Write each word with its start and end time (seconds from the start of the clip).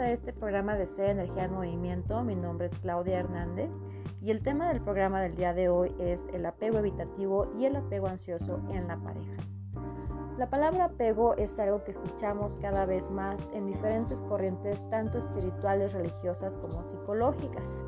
a 0.00 0.12
este 0.12 0.32
programa 0.32 0.76
de 0.76 0.86
Ser 0.86 1.10
Energía 1.10 1.44
en 1.44 1.52
Movimiento. 1.52 2.22
Mi 2.24 2.34
nombre 2.34 2.68
es 2.68 2.78
Claudia 2.78 3.18
Hernández 3.18 3.70
y 4.22 4.30
el 4.30 4.42
tema 4.42 4.68
del 4.68 4.80
programa 4.80 5.20
del 5.20 5.36
día 5.36 5.52
de 5.52 5.68
hoy 5.68 5.94
es 5.98 6.26
el 6.32 6.46
apego 6.46 6.78
evitativo 6.78 7.52
y 7.58 7.66
el 7.66 7.76
apego 7.76 8.06
ansioso 8.06 8.62
en 8.70 8.88
la 8.88 8.96
pareja. 8.96 9.36
La 10.40 10.48
palabra 10.48 10.86
apego 10.86 11.34
es 11.34 11.58
algo 11.58 11.84
que 11.84 11.90
escuchamos 11.90 12.56
cada 12.62 12.86
vez 12.86 13.10
más 13.10 13.50
en 13.52 13.66
diferentes 13.66 14.22
corrientes, 14.22 14.88
tanto 14.88 15.18
espirituales, 15.18 15.92
religiosas 15.92 16.56
como 16.56 16.82
psicológicas. 16.82 17.84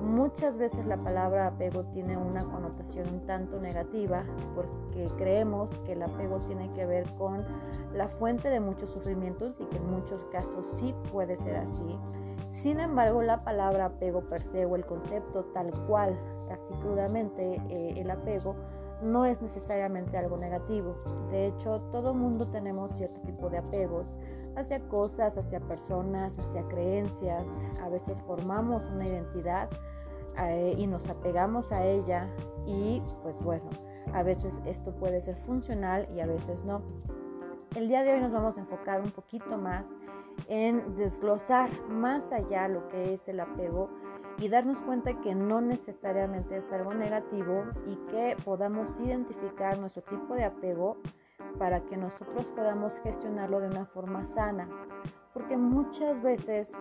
Muchas 0.00 0.56
veces 0.56 0.86
la 0.86 0.98
palabra 0.98 1.48
apego 1.48 1.82
tiene 1.86 2.16
una 2.16 2.44
connotación 2.44 3.12
un 3.12 3.26
tanto 3.26 3.58
negativa 3.58 4.22
porque 4.54 5.08
creemos 5.16 5.76
que 5.80 5.94
el 5.94 6.02
apego 6.04 6.38
tiene 6.38 6.72
que 6.74 6.86
ver 6.86 7.12
con 7.16 7.44
la 7.92 8.06
fuente 8.06 8.50
de 8.50 8.60
muchos 8.60 8.90
sufrimientos 8.90 9.58
y 9.58 9.64
que 9.64 9.78
en 9.78 9.90
muchos 9.90 10.24
casos 10.26 10.64
sí 10.64 10.94
puede 11.10 11.36
ser 11.36 11.56
así. 11.56 11.98
Sin 12.48 12.78
embargo, 12.78 13.20
la 13.22 13.42
palabra 13.42 13.86
apego 13.86 14.20
per 14.20 14.42
se 14.42 14.64
o 14.64 14.76
el 14.76 14.86
concepto 14.86 15.46
tal 15.46 15.72
cual, 15.88 16.16
así 16.50 16.72
crudamente, 16.82 17.60
eh, 17.68 17.94
el 17.96 18.10
apego, 18.10 18.54
no 19.02 19.26
es 19.26 19.42
necesariamente 19.42 20.16
algo 20.16 20.36
negativo. 20.36 20.96
De 21.30 21.48
hecho, 21.48 21.80
todo 21.92 22.14
mundo 22.14 22.48
tenemos 22.48 22.92
cierto 22.92 23.20
tipo 23.22 23.50
de 23.50 23.58
apegos 23.58 24.16
hacia 24.56 24.80
cosas, 24.88 25.36
hacia 25.36 25.60
personas, 25.60 26.38
hacia 26.38 26.66
creencias. 26.68 27.46
A 27.82 27.88
veces 27.88 28.18
formamos 28.22 28.84
una 28.88 29.06
identidad 29.06 29.68
eh, 30.42 30.74
y 30.78 30.86
nos 30.86 31.08
apegamos 31.08 31.72
a 31.72 31.84
ella 31.84 32.28
y 32.66 33.00
pues 33.22 33.40
bueno, 33.40 33.68
a 34.12 34.22
veces 34.22 34.60
esto 34.64 34.94
puede 34.94 35.20
ser 35.20 35.36
funcional 35.36 36.08
y 36.14 36.20
a 36.20 36.26
veces 36.26 36.64
no. 36.64 36.82
El 37.74 37.88
día 37.88 38.02
de 38.02 38.14
hoy 38.14 38.20
nos 38.20 38.32
vamos 38.32 38.56
a 38.56 38.60
enfocar 38.60 39.00
un 39.00 39.10
poquito 39.10 39.58
más 39.58 39.96
en 40.48 40.96
desglosar 40.96 41.70
más 41.88 42.32
allá 42.32 42.68
lo 42.68 42.88
que 42.88 43.14
es 43.14 43.28
el 43.28 43.40
apego 43.40 43.90
y 44.38 44.48
darnos 44.48 44.80
cuenta 44.80 45.20
que 45.20 45.34
no 45.34 45.60
necesariamente 45.60 46.56
es 46.56 46.72
algo 46.72 46.94
negativo 46.94 47.64
y 47.86 47.96
que 48.10 48.36
podamos 48.44 48.98
identificar 49.00 49.78
nuestro 49.78 50.02
tipo 50.02 50.34
de 50.34 50.44
apego 50.44 50.98
para 51.58 51.80
que 51.80 51.96
nosotros 51.96 52.44
podamos 52.54 52.98
gestionarlo 52.98 53.60
de 53.60 53.68
una 53.68 53.86
forma 53.86 54.26
sana. 54.26 54.68
Porque 55.32 55.56
muchas 55.56 56.22
veces 56.22 56.72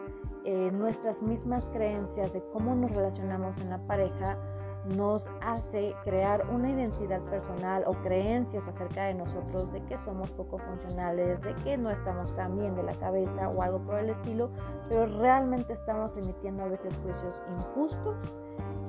eh, 0.44 0.72
nuestras 0.72 1.22
mismas 1.22 1.66
creencias 1.66 2.34
de 2.34 2.44
cómo 2.52 2.76
nos 2.76 2.92
relacionamos 2.92 3.60
en 3.60 3.70
la 3.70 3.80
pareja 3.80 4.38
nos 4.86 5.30
hace 5.42 5.96
crear 6.04 6.48
una 6.50 6.70
identidad 6.70 7.22
personal 7.24 7.84
o 7.88 7.94
creencias 7.94 8.68
acerca 8.68 9.06
de 9.06 9.16
nosotros 9.16 9.72
de 9.72 9.82
que 9.86 9.98
somos 9.98 10.32
poco 10.32 10.58
funcionales, 10.60 11.42
de 11.42 11.56
que 11.56 11.78
no 11.78 11.90
estamos 11.90 12.36
tan 12.36 12.58
bien 12.58 12.76
de 12.76 12.84
la 12.84 12.94
cabeza 12.94 13.50
o 13.50 13.62
algo 13.62 13.80
por 13.80 14.00
el 14.00 14.10
estilo, 14.10 14.52
pero 14.88 15.06
realmente 15.06 15.74
estamos 15.74 16.18
emitiendo 16.18 16.64
a 16.64 16.68
veces 16.68 16.98
juicios 17.04 17.42
injustos 17.56 18.38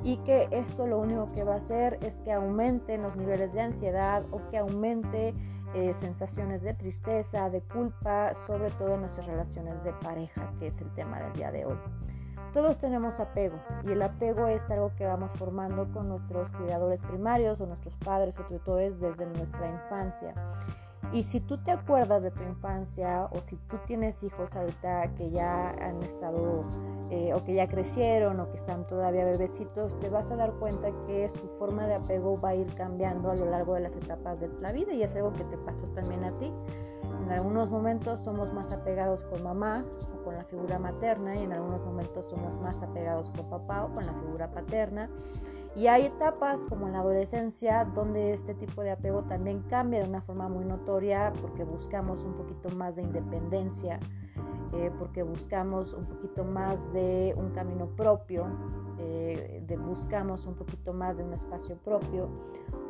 y 0.05 0.19
que 0.19 0.49
esto 0.51 0.87
lo 0.87 0.99
único 0.99 1.27
que 1.35 1.45
va 1.45 1.55
a 1.55 1.57
hacer 1.57 1.99
es 2.03 2.19
que 2.19 2.33
aumenten 2.33 3.03
los 3.03 3.17
niveles 3.17 3.55
de 3.55 3.63
ansiedad 3.63 4.25
o 4.31 4.41
que 4.51 4.59
aumente 4.59 5.35
eh, 5.75 5.93
sensaciones 5.95 6.63
de 6.63 6.75
tristeza, 6.75 7.51
de 7.51 7.61
culpa, 7.61 8.33
sobre 8.47 8.71
todo 8.71 8.95
en 8.95 9.01
nuestras 9.01 9.27
relaciones 9.27 9.83
de 9.83 9.93
pareja, 9.93 10.53
que 10.59 10.69
es 10.69 10.81
el 10.81 10.93
tema 10.95 11.21
del 11.21 11.33
día 11.33 11.51
de 11.51 11.67
hoy. 11.67 11.79
Todos 12.57 12.79
tenemos 12.79 13.21
apego 13.21 13.59
y 13.85 13.93
el 13.93 14.01
apego 14.01 14.47
es 14.47 14.71
algo 14.71 14.91
que 14.97 15.05
vamos 15.05 15.31
formando 15.33 15.93
con 15.93 16.09
nuestros 16.09 16.49
cuidadores 16.53 17.03
primarios 17.03 17.61
o 17.61 17.67
nuestros 17.67 17.95
padres 17.97 18.39
o 18.39 18.45
tutores 18.45 18.99
desde 18.99 19.27
nuestra 19.27 19.71
infancia. 19.71 20.33
Y 21.13 21.25
si 21.25 21.41
tú 21.41 21.59
te 21.59 21.71
acuerdas 21.71 22.23
de 22.23 22.31
tu 22.31 22.43
infancia 22.43 23.29
o 23.31 23.43
si 23.43 23.57
tú 23.57 23.77
tienes 23.87 24.23
hijos 24.23 24.57
ahorita 24.57 25.13
que 25.17 25.31
ya 25.31 25.69
han 25.69 26.03
estado 26.03 26.63
eh, 27.11 27.35
o 27.35 27.45
que 27.45 27.53
ya 27.53 27.69
crecieron 27.69 28.41
o 28.41 28.49
que 28.49 28.57
están 28.57 28.87
todavía 28.87 29.27
bebecitos, 29.27 29.99
te 29.99 30.09
vas 30.09 30.31
a 30.31 30.37
dar 30.37 30.53
cuenta 30.53 30.89
que 31.07 31.29
su 31.29 31.47
forma 31.59 31.87
de 31.87 31.97
apego 31.97 32.41
va 32.41 32.51
a 32.51 32.55
ir 32.55 32.75
cambiando 32.75 33.31
a 33.31 33.35
lo 33.35 33.51
largo 33.51 33.75
de 33.75 33.81
las 33.81 33.97
etapas 33.97 34.41
de 34.41 34.49
la 34.63 34.73
vida 34.73 34.95
y 34.95 35.03
es 35.03 35.15
algo 35.15 35.35
que 35.35 35.45
te 35.45 35.59
pasó 35.59 35.87
también 35.89 36.25
a 36.25 36.31
ti. 36.39 36.51
En 37.23 37.33
algunos 37.33 37.69
momentos 37.69 38.21
somos 38.21 38.51
más 38.55 38.73
apegados 38.73 39.25
con 39.25 39.43
mamá 39.43 39.85
con 40.27 40.35
la 40.35 40.43
figura 40.43 40.81
materna 40.81 41.37
y 41.37 41.45
en 41.45 41.53
algunos 41.53 41.81
momentos 41.85 42.27
somos 42.27 42.59
más 42.59 42.83
apegados 42.83 43.31
con 43.31 43.49
papá 43.49 43.85
o 43.85 43.93
con 43.93 44.05
la 44.05 44.13
figura 44.13 44.51
paterna. 44.51 45.09
Y 45.77 45.87
hay 45.87 46.07
etapas 46.07 46.63
como 46.63 46.89
en 46.89 46.95
la 46.95 46.99
adolescencia 46.99 47.85
donde 47.85 48.33
este 48.33 48.53
tipo 48.55 48.83
de 48.83 48.91
apego 48.91 49.23
también 49.23 49.63
cambia 49.71 50.03
de 50.03 50.09
una 50.09 50.23
forma 50.23 50.49
muy 50.49 50.65
notoria 50.65 51.33
porque 51.41 51.63
buscamos 51.63 52.25
un 52.25 52.35
poquito 52.35 52.71
más 52.71 52.97
de 52.97 53.03
independencia, 53.03 54.01
eh, 54.73 54.91
porque 54.99 55.23
buscamos 55.23 55.93
un 55.93 56.07
poquito 56.07 56.45
más 56.45 56.93
de 56.93 57.35
un 57.37 57.51
camino 57.51 57.87
propio, 57.97 58.47
eh, 58.99 59.63
de 59.67 59.77
buscamos 59.77 60.47
un 60.47 60.55
poquito 60.55 60.93
más 60.93 61.19
de 61.19 61.25
un 61.25 61.33
espacio 61.35 61.77
propio 61.77 62.29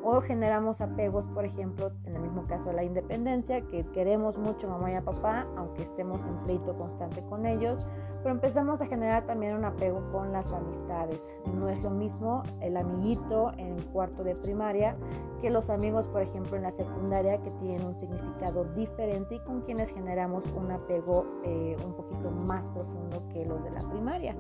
o 0.09 0.21
generamos 0.21 0.81
apegos, 0.81 1.27
por 1.27 1.45
ejemplo, 1.45 1.91
en 2.05 2.15
el 2.15 2.23
mismo 2.23 2.47
caso 2.47 2.67
de 2.67 2.75
la 2.75 2.85
independencia, 2.85 3.63
que 3.63 3.85
queremos 3.87 4.39
mucho 4.39 4.69
a 4.69 4.71
mamá 4.71 4.93
y 4.93 4.95
a 4.95 5.03
papá, 5.03 5.49
aunque 5.57 5.83
estemos 5.83 6.25
en 6.27 6.39
pleito 6.39 6.77
constante 6.77 7.25
con 7.25 7.45
ellos, 7.45 7.89
pero 8.23 8.31
empezamos 8.31 8.81
a 8.81 8.87
generar 8.87 9.27
también 9.27 9.57
un 9.57 9.65
apego 9.65 10.09
con 10.13 10.33
las 10.33 10.53
amistades. 10.53 11.35
No 11.53 11.69
es 11.69 11.83
lo 11.83 11.91
mismo 11.91 12.45
el 12.61 12.77
amiguito 12.77 13.51
en 13.57 13.83
cuarto 13.93 14.23
de 14.23 14.35
primaria 14.37 14.97
que 15.41 15.51
los 15.51 15.71
amigos, 15.71 16.07
por 16.07 16.23
ejemplo, 16.23 16.57
en 16.57 16.63
la 16.63 16.73
secundaria, 16.73 17.43
que 17.43 17.51
tienen 17.51 17.85
un 17.85 17.97
significado 17.97 18.65
diferente 18.77 19.35
y 19.35 19.41
con 19.41 19.63
quienes 19.63 19.91
generamos 19.91 20.45
un 20.53 20.71
apego 20.71 21.27
eh, 21.43 21.66
un 21.75 21.95
poquito 21.95 22.31
más 22.47 22.69
profundo 22.69 23.23
que 23.33 23.45
los 23.45 23.65
de 23.65 23.71
la 23.71 23.81
primaria, 23.89 24.37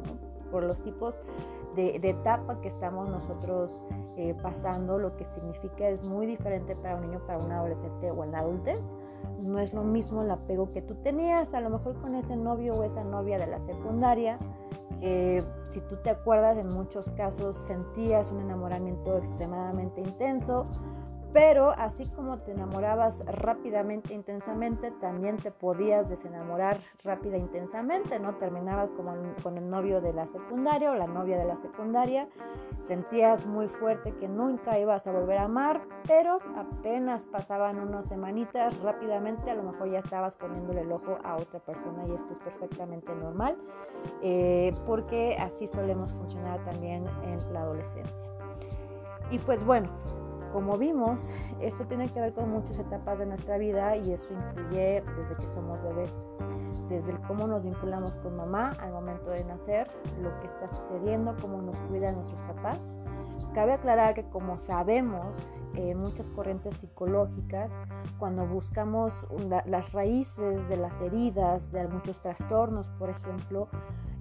por 0.50 0.64
los 0.64 0.81
tipos 0.82 1.22
de, 1.75 1.97
etapa 1.97 2.60
que 2.60 2.69
estamos 2.69 3.09
nosotros 3.09 3.84
eh, 4.16 4.34
pasando, 4.42 4.98
lo 4.98 5.16
que 5.16 5.25
significa 5.25 5.88
es 5.88 6.09
muy 6.09 6.26
diferente 6.26 6.76
para 6.76 6.97
un 6.97 7.03
niño, 7.03 7.20
para 7.26 7.38
un 7.38 7.53
adolescente 7.53 8.10
o 8.10 8.25
en 8.25 8.32
la 8.32 8.41
adultez. 8.41 8.94
No 9.42 9.59
es 9.59 9.75
lo 9.75 9.82
mismo 9.82 10.22
el 10.22 10.31
apego 10.31 10.72
que 10.72 10.82
tú 10.82 10.94
tenías, 10.97 11.53
a 11.54 11.60
lo 11.60 11.70
mejor 11.70 12.00
con 12.00 12.14
ese 12.14 12.37
novio 12.37 12.75
o 12.75 12.84
esa 12.84 13.04
novia 13.04 13.38
de 13.38 13.47
la 13.47 13.60
secundaria, 13.60 14.38
que 15.00 15.43
si 15.69 15.81
tú 15.81 15.97
te 15.97 16.10
acuerdas 16.10 16.64
en 16.64 16.75
muchos 16.75 17.08
casos 17.10 17.56
sentías 17.56 18.31
un 18.31 18.41
enamoramiento 18.41 19.19
extremadamente 19.19 20.00
intenso, 20.00 20.62
pero 21.37 21.73
así 21.77 22.09
como 22.09 22.39
te 22.39 22.53
enamorabas 22.53 23.23
rápidamente, 23.27 24.15
intensamente, 24.15 24.91
también 24.91 25.37
te 25.37 25.51
podías 25.51 26.09
desenamorar 26.09 26.79
rápida, 27.05 27.37
intensamente, 27.37 28.19
¿no? 28.19 28.37
Terminabas 28.37 28.91
como 28.91 29.13
con 29.43 29.59
el 29.59 29.69
novio 29.69 30.01
de 30.01 30.15
la 30.15 30.27
secundaria 30.27 30.91
o 30.91 30.95
la 30.95 31.07
novia 31.07 31.37
de 31.37 31.45
la 31.45 31.59
secundaria, 31.59 32.27
sentías 32.81 33.45
muy 33.45 33.69
fuerte 33.69 34.15
que 34.15 34.29
nunca 34.29 34.79
ibas 34.79 35.07
a 35.07 35.13
volver 35.13 35.37
a 35.37 35.43
amar, 35.43 35.83
pero 36.07 36.39
apenas 36.57 37.27
pasaban 37.27 37.81
unas 37.81 38.07
semanitas, 38.07 38.75
rápidamente 38.81 39.51
a 39.51 39.57
lo 39.57 39.65
mejor 39.65 39.91
ya 39.91 39.99
estabas 39.99 40.35
poniéndole 40.37 40.81
el 40.81 40.91
ojo 40.91 41.19
a 41.23 41.37
otra 41.37 41.61
persona 41.61 42.07
y 42.09 42.15
esto 42.15 42.33
es 42.33 42.39
perfectamente 42.39 43.15
normal, 43.15 43.59
eh, 44.23 44.73
porque 44.87 45.37
así 45.39 45.67
solemos 45.67 46.15
funcionar 46.15 46.65
también 46.65 47.05
en 47.25 47.53
la 47.53 47.61
adolescencia. 47.61 48.27
Y 49.31 49.39
pues 49.41 49.63
bueno, 49.67 49.91
como 50.53 50.77
vimos, 50.77 51.33
esto 51.61 51.87
tiene 51.87 52.09
que 52.09 52.21
ver 52.21 52.33
con 52.33 52.51
muchas 52.51 52.79
etapas 52.79 53.19
de 53.19 53.27
nuestra 53.27 53.59
vida 53.59 53.97
y 53.97 54.12
eso 54.12 54.29
incluye 54.33 55.03
desde 55.17 55.34
que 55.37 55.47
somos 55.53 55.83
bebés, 55.83 56.27
desde 56.89 57.12
el 57.12 57.21
cómo 57.23 57.47
nos 57.47 57.62
vinculamos 57.62 58.19
con 58.19 58.37
mamá 58.37 58.73
al 58.81 58.93
momento 58.93 59.31
de 59.33 59.45
nacer, 59.45 59.89
lo 60.21 60.39
que 60.41 60.47
está 60.47 60.69
sucediendo, 60.69 61.37
cómo 61.41 61.61
nos 61.62 61.79
cuidan 61.81 62.17
nuestros 62.17 62.41
papás. 62.43 62.97
Cabe 63.55 63.73
aclarar 63.73 64.15
que 64.15 64.25
como 64.25 64.59
sabemos, 64.59 65.35
en 65.75 65.99
muchas 65.99 66.31
corrientes 66.31 66.76
psicológicas, 66.79 67.81
cuando 68.19 68.47
buscamos 68.47 69.12
las 69.67 69.93
raíces 69.93 70.69
de 70.69 70.76
las 70.76 71.00
heridas, 71.00 71.70
de 71.70 71.87
muchos 71.88 72.20
trastornos, 72.20 72.88
por 72.99 73.11
ejemplo, 73.11 73.69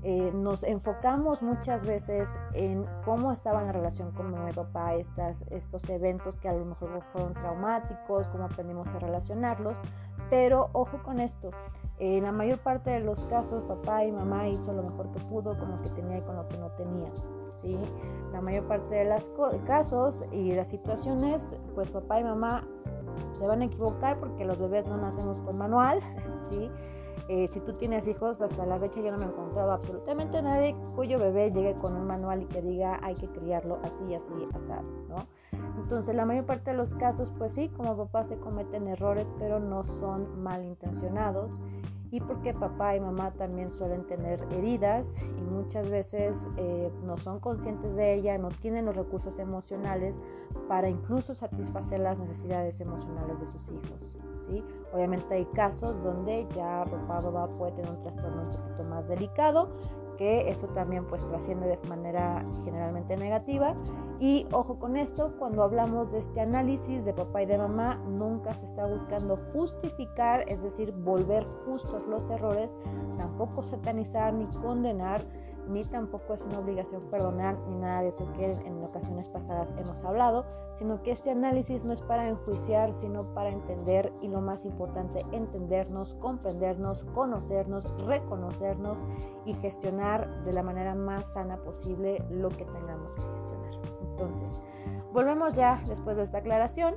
eh, 0.08 0.32
nos 0.36 0.62
enfocamos 0.62 1.42
muchas 1.42 1.84
veces 1.84 2.38
en 2.54 2.86
cómo 3.04 3.32
estaba 3.32 3.64
la 3.64 3.72
relación 3.72 4.12
con 4.12 4.32
mi 4.46 4.52
papá, 4.52 4.94
estas, 4.94 5.44
estos 5.50 5.90
eventos 5.90 6.38
que 6.38 6.48
a 6.48 6.54
lo 6.54 6.64
mejor 6.64 7.02
fueron 7.12 7.34
traumáticos, 7.34 8.30
cómo 8.30 8.44
aprendimos 8.44 8.88
a 8.90 9.00
relacionarlos, 9.00 9.76
pero 10.30 10.70
ojo 10.74 11.02
con 11.02 11.20
esto, 11.20 11.50
en 11.98 12.22
la 12.22 12.32
mayor 12.32 12.60
parte 12.60 12.92
de 12.92 13.00
los 13.00 13.26
casos 13.26 13.64
papá 13.64 14.06
y 14.06 14.12
mamá 14.12 14.48
hizo 14.48 14.74
lo 14.74 14.84
mejor 14.84 15.10
que 15.10 15.20
pudo 15.22 15.58
con 15.58 15.72
lo 15.72 15.78
que 15.78 15.90
tenía 15.90 16.20
y 16.20 16.22
con 16.22 16.36
lo 16.36 16.48
que 16.50 16.58
no 16.60 16.70
tenía, 16.74 17.08
¿sí? 17.48 17.76
La 18.32 18.42
mayor 18.42 18.68
parte 18.68 18.94
de 18.94 19.06
los 19.06 19.32
casos 19.66 20.24
y 20.32 20.54
las 20.54 20.68
situaciones, 20.68 21.58
pues 21.74 21.90
papá 21.90 22.20
y 22.20 22.26
mamá 22.26 22.64
se 23.34 23.48
van 23.48 23.64
a 23.64 23.66
equivocar 23.66 24.20
porque 24.20 24.46
los 24.46 24.60
bebés 24.60 24.86
no 24.86 24.98
nacemos 24.98 25.42
con 25.42 25.58
manual, 25.58 26.00
¿sí? 26.52 26.70
Eh, 27.28 27.48
si 27.52 27.60
tú 27.60 27.74
tienes 27.74 28.08
hijos, 28.08 28.40
hasta 28.42 28.66
la 28.66 28.80
fecha 28.80 29.02
yo 29.02 29.12
no 29.12 29.18
me 29.18 29.26
he 29.26 29.28
encontrado 29.28 29.72
absolutamente 29.72 30.42
nadie 30.44 30.76
cuyo 30.96 31.18
bebé 31.18 31.52
llegue 31.52 31.74
con 31.74 31.96
un 31.96 32.06
manual 32.06 32.44
y 32.44 32.46
que 32.46 32.62
diga 32.62 33.00
hay 33.02 33.16
que 33.16 33.28
criarlo 33.28 33.80
así, 33.84 34.14
así, 34.14 34.32
así, 34.44 34.86
¿no? 35.10 35.26
Entonces, 35.78 36.16
la 36.16 36.26
mayor 36.26 36.46
parte 36.46 36.72
de 36.72 36.78
los 36.78 36.94
casos, 36.94 37.34
pues 37.38 37.54
sí, 37.54 37.70
como 37.70 37.98
papá 37.98 38.24
se 38.24 38.38
cometen 38.38 38.88
errores, 38.88 39.34
pero 39.40 39.60
no 39.60 39.84
son 39.84 40.44
malintencionados. 40.44 41.62
Y 42.12 42.20
porque 42.22 42.54
papá 42.54 42.96
y 42.96 43.00
mamá 43.00 43.32
también 43.32 43.70
suelen 43.70 44.06
tener 44.06 44.42
heridas 44.52 45.22
y 45.24 45.42
muchas 45.42 45.90
veces 45.90 46.48
eh, 46.58 46.92
no 47.04 47.18
son 47.18 47.40
conscientes 47.40 47.96
de 47.96 48.14
ella, 48.14 48.38
no 48.38 48.50
tienen 48.50 48.86
los 48.86 48.96
recursos 48.96 49.40
emocionales 49.40 50.22
para 50.68 50.90
incluso 50.90 51.34
satisfacer 51.34 52.00
las 52.00 52.20
necesidades 52.20 52.80
emocionales 52.80 53.40
de 53.40 53.46
sus 53.46 53.70
hijos. 53.70 54.18
¿sí? 54.46 54.64
Obviamente 54.94 55.34
hay 55.34 55.46
casos 55.46 56.02
donde 56.04 56.48
ya 56.56 56.86
papá 56.86 57.20
o 57.28 57.32
mamá 57.32 57.58
puede 57.58 57.74
tener 57.74 57.92
un 57.92 58.02
trastorno 58.02 58.42
un 58.42 58.52
poquito 58.52 58.84
más 58.84 59.08
delicado 59.08 59.70
que 60.16 60.50
eso 60.50 60.68
también 60.68 61.06
pues 61.06 61.28
trasciende 61.28 61.68
de 61.68 61.90
manera 61.90 62.44
generalmente 62.64 63.18
negativa. 63.18 63.76
Y 64.20 64.48
ojo 64.52 64.80
con 64.80 64.96
esto, 64.96 65.36
cuando 65.38 65.64
hablamos 65.64 66.12
de 66.12 66.20
este 66.20 66.42
análisis 66.42 67.06
de 67.06 67.14
papá 67.14 67.44
y 67.44 67.46
de 67.46 67.58
mamá, 67.58 67.96
nunca 68.08 68.54
se 68.54 68.66
está 68.66 68.88
buscando 68.88 69.38
justificar, 69.54 70.46
es 70.48 70.62
decir, 70.62 70.92
volver 70.92 71.46
justos 71.66 72.06
los 72.08 72.30
errores, 72.30 72.80
tampoco 73.18 73.64
satanizar 73.64 74.34
ni 74.34 74.46
condenar 74.62 75.24
ni 75.68 75.84
tampoco 75.84 76.34
es 76.34 76.42
una 76.42 76.60
obligación 76.60 77.04
perdonar 77.12 77.58
ni 77.68 77.76
nada 77.76 78.02
de 78.02 78.10
eso 78.10 78.32
que 78.34 78.46
en 78.46 78.84
ocasiones 78.84 79.28
pasadas 79.28 79.74
hemos 79.78 80.04
hablado, 80.04 80.46
sino 80.74 81.02
que 81.02 81.12
este 81.12 81.32
análisis 81.32 81.84
no 81.84 81.94
es 81.94 82.02
para 82.02 82.28
enjuiciar, 82.28 82.94
sino 82.94 83.34
para 83.34 83.50
entender 83.50 84.12
y 84.22 84.28
lo 84.28 84.42
más 84.42 84.66
importante, 84.66 85.26
entendernos, 85.32 86.16
comprendernos, 86.16 87.04
conocernos, 87.14 87.94
reconocernos 88.06 89.06
y 89.46 89.54
gestionar 89.56 90.44
de 90.44 90.54
la 90.54 90.64
manera 90.64 90.96
más 90.96 91.34
sana 91.34 91.58
posible 91.58 92.24
lo 92.30 92.50
que 92.50 92.66
tengamos 92.66 93.16
que 93.16 93.22
gestionar. 93.22 93.72
Entonces, 94.02 94.62
volvemos 95.14 95.54
ya 95.54 95.82
después 95.88 96.18
de 96.18 96.24
esta 96.24 96.40
aclaración. 96.40 96.96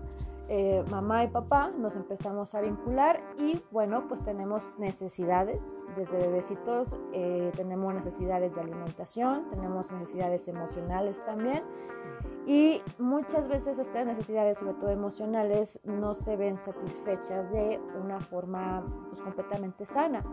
Eh, 0.51 0.83
mamá 0.91 1.25
y 1.25 1.29
papá 1.29 1.71
nos 1.77 1.95
empezamos 1.95 2.55
a 2.55 2.63
vincular 2.63 3.21
y 3.37 3.63
bueno, 3.71 4.09
pues 4.09 4.23
tenemos 4.25 4.79
necesidades 4.79 5.85
desde 5.95 6.17
bebecitos, 6.17 6.97
eh, 7.13 7.53
tenemos 7.55 7.93
necesidades 7.93 8.55
de 8.55 8.63
alimentación, 8.63 9.51
tenemos 9.51 9.93
necesidades 9.93 10.49
emocionales 10.49 11.23
también 11.27 11.63
y 12.47 12.81
muchas 12.97 13.47
veces 13.47 13.79
estas 13.79 14.07
necesidades, 14.07 14.57
sobre 14.57 14.73
todo 14.73 14.89
emocionales, 14.89 15.81
no 15.85 16.15
se 16.15 16.35
ven 16.37 16.57
satisfechas 16.57 17.53
de 17.53 17.79
una 18.03 18.19
forma 18.19 18.83
pues, 19.11 19.21
completamente 19.21 19.85
sana. 19.85 20.25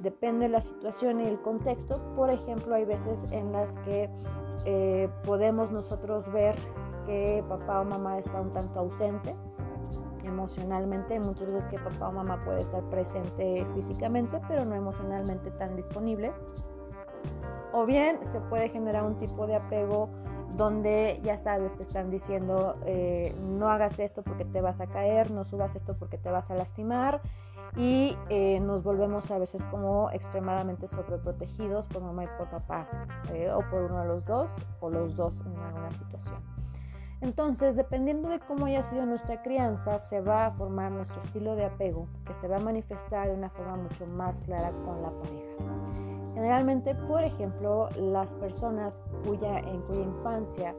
Depende 0.00 0.46
de 0.46 0.48
la 0.48 0.62
situación 0.62 1.20
y 1.20 1.26
el 1.26 1.38
contexto. 1.42 2.00
Por 2.16 2.30
ejemplo, 2.30 2.74
hay 2.74 2.86
veces 2.86 3.30
en 3.32 3.52
las 3.52 3.76
que 3.80 4.08
eh, 4.64 5.10
podemos 5.26 5.70
nosotros 5.70 6.32
ver 6.32 6.56
que 7.04 7.44
papá 7.48 7.80
o 7.80 7.84
mamá 7.84 8.18
está 8.18 8.40
un 8.40 8.50
tanto 8.50 8.80
ausente 8.80 9.34
emocionalmente, 10.24 11.18
muchas 11.20 11.50
veces 11.50 11.68
que 11.68 11.78
papá 11.78 12.08
o 12.08 12.12
mamá 12.12 12.44
puede 12.44 12.60
estar 12.60 12.82
presente 12.84 13.66
físicamente, 13.74 14.40
pero 14.48 14.64
no 14.64 14.74
emocionalmente 14.74 15.50
tan 15.52 15.76
disponible. 15.76 16.32
O 17.72 17.86
bien 17.86 18.24
se 18.24 18.40
puede 18.40 18.68
generar 18.68 19.04
un 19.04 19.16
tipo 19.16 19.46
de 19.46 19.56
apego 19.56 20.08
donde 20.56 21.20
ya 21.22 21.38
sabes, 21.38 21.74
te 21.74 21.82
están 21.82 22.10
diciendo 22.10 22.76
eh, 22.84 23.34
no 23.40 23.68
hagas 23.68 23.98
esto 23.98 24.22
porque 24.22 24.44
te 24.44 24.60
vas 24.60 24.80
a 24.80 24.86
caer, 24.86 25.30
no 25.30 25.44
subas 25.44 25.74
esto 25.74 25.96
porque 25.96 26.18
te 26.18 26.30
vas 26.30 26.50
a 26.50 26.54
lastimar 26.54 27.22
y 27.74 28.16
eh, 28.28 28.60
nos 28.60 28.82
volvemos 28.82 29.30
a 29.30 29.38
veces 29.38 29.64
como 29.64 30.10
extremadamente 30.10 30.86
sobreprotegidos 30.86 31.86
por 31.86 32.02
mamá 32.02 32.24
y 32.24 32.28
por 32.36 32.50
papá 32.50 32.86
eh, 33.32 33.50
o 33.50 33.60
por 33.70 33.84
uno 33.84 34.00
de 34.00 34.08
los 34.08 34.24
dos 34.26 34.50
o 34.80 34.90
los 34.90 35.16
dos 35.16 35.40
en 35.40 35.56
alguna 35.56 35.90
situación. 35.92 36.61
Entonces, 37.22 37.76
dependiendo 37.76 38.28
de 38.28 38.40
cómo 38.40 38.66
haya 38.66 38.82
sido 38.82 39.06
nuestra 39.06 39.42
crianza, 39.42 40.00
se 40.00 40.20
va 40.20 40.46
a 40.46 40.50
formar 40.50 40.90
nuestro 40.90 41.20
estilo 41.20 41.54
de 41.54 41.64
apego, 41.64 42.08
que 42.26 42.34
se 42.34 42.48
va 42.48 42.56
a 42.56 42.60
manifestar 42.60 43.28
de 43.28 43.34
una 43.34 43.48
forma 43.48 43.76
mucho 43.76 44.06
más 44.06 44.42
clara 44.42 44.72
con 44.84 45.00
la 45.00 45.10
pareja. 45.10 45.54
Generalmente, 46.34 46.96
por 46.96 47.22
ejemplo, 47.22 47.88
las 47.96 48.34
personas 48.34 49.02
cuya, 49.24 49.60
en 49.60 49.82
cuya 49.82 50.02
infancia 50.02 50.74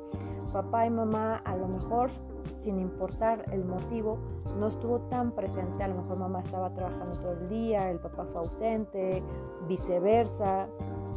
papá 0.52 0.86
y 0.86 0.90
mamá 0.90 1.38
a 1.46 1.56
lo 1.56 1.68
mejor 1.68 2.12
sin 2.50 2.80
importar 2.80 3.46
el 3.52 3.64
motivo, 3.66 4.20
no 4.58 4.68
estuvo 4.68 5.00
tan 5.02 5.32
presente. 5.32 5.82
A 5.82 5.88
lo 5.88 5.96
mejor 6.02 6.18
mamá 6.18 6.40
estaba 6.40 6.74
trabajando 6.74 7.12
todo 7.14 7.32
el 7.32 7.50
día, 7.50 7.90
el 7.90 8.00
papá 8.00 8.26
fue 8.26 8.42
ausente, 8.42 9.24
viceversa. 9.68 10.68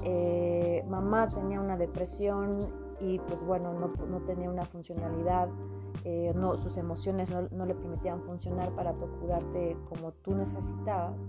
Eh, 0.05 0.85
mamá 0.89 1.29
tenía 1.29 1.61
una 1.61 1.77
depresión 1.77 2.86
y 3.01 3.19
pues 3.21 3.43
bueno, 3.45 3.73
no, 3.75 3.89
no 4.07 4.21
tenía 4.23 4.51
una 4.51 4.65
funcionalidad, 4.65 5.49
eh, 6.05 6.33
no, 6.35 6.57
sus 6.57 6.77
emociones 6.77 7.31
no, 7.31 7.49
no, 7.51 7.67
le 7.67 7.75
permitían 7.75 8.23
funcionar 8.23 8.71
para 8.75 8.95
procurarte 8.95 9.77
como 9.89 10.13
tú 10.13 10.35
necesitabas. 10.35 11.27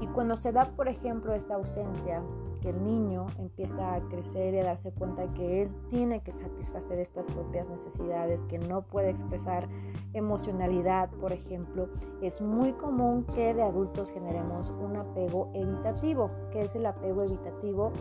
Y 0.00 0.06
cuando 0.08 0.36
se 0.36 0.52
da, 0.52 0.64
por 0.76 0.88
ejemplo, 0.88 1.32
esta 1.32 1.54
ausencia, 1.54 2.22
que 2.60 2.70
el 2.70 2.82
niño 2.84 3.26
empieza 3.38 3.94
a 3.94 4.00
crecer 4.08 4.54
y 4.54 4.58
a 4.58 4.64
darse 4.64 4.92
cuenta 4.92 5.32
que 5.34 5.62
él 5.62 5.70
tiene 5.88 6.22
que 6.22 6.32
satisfacer 6.32 6.98
estas 6.98 7.26
propias 7.26 7.68
necesidades, 7.68 8.44
que 8.46 8.58
no 8.58 8.82
puede 8.82 9.10
expresar 9.10 9.68
emocionalidad, 10.14 11.10
por 11.20 11.32
ejemplo, 11.32 11.88
es 12.22 12.40
muy 12.40 12.72
común 12.72 13.24
que 13.34 13.54
de 13.54 13.62
adultos 13.62 14.10
generemos 14.10 14.70
un 14.70 14.96
apego 14.96 15.50
evitativo. 15.54 16.30
¿Qué 16.50 16.62
es 16.62 16.74
el 16.74 16.86
apego 16.86 17.22
evitativo? 17.22 17.92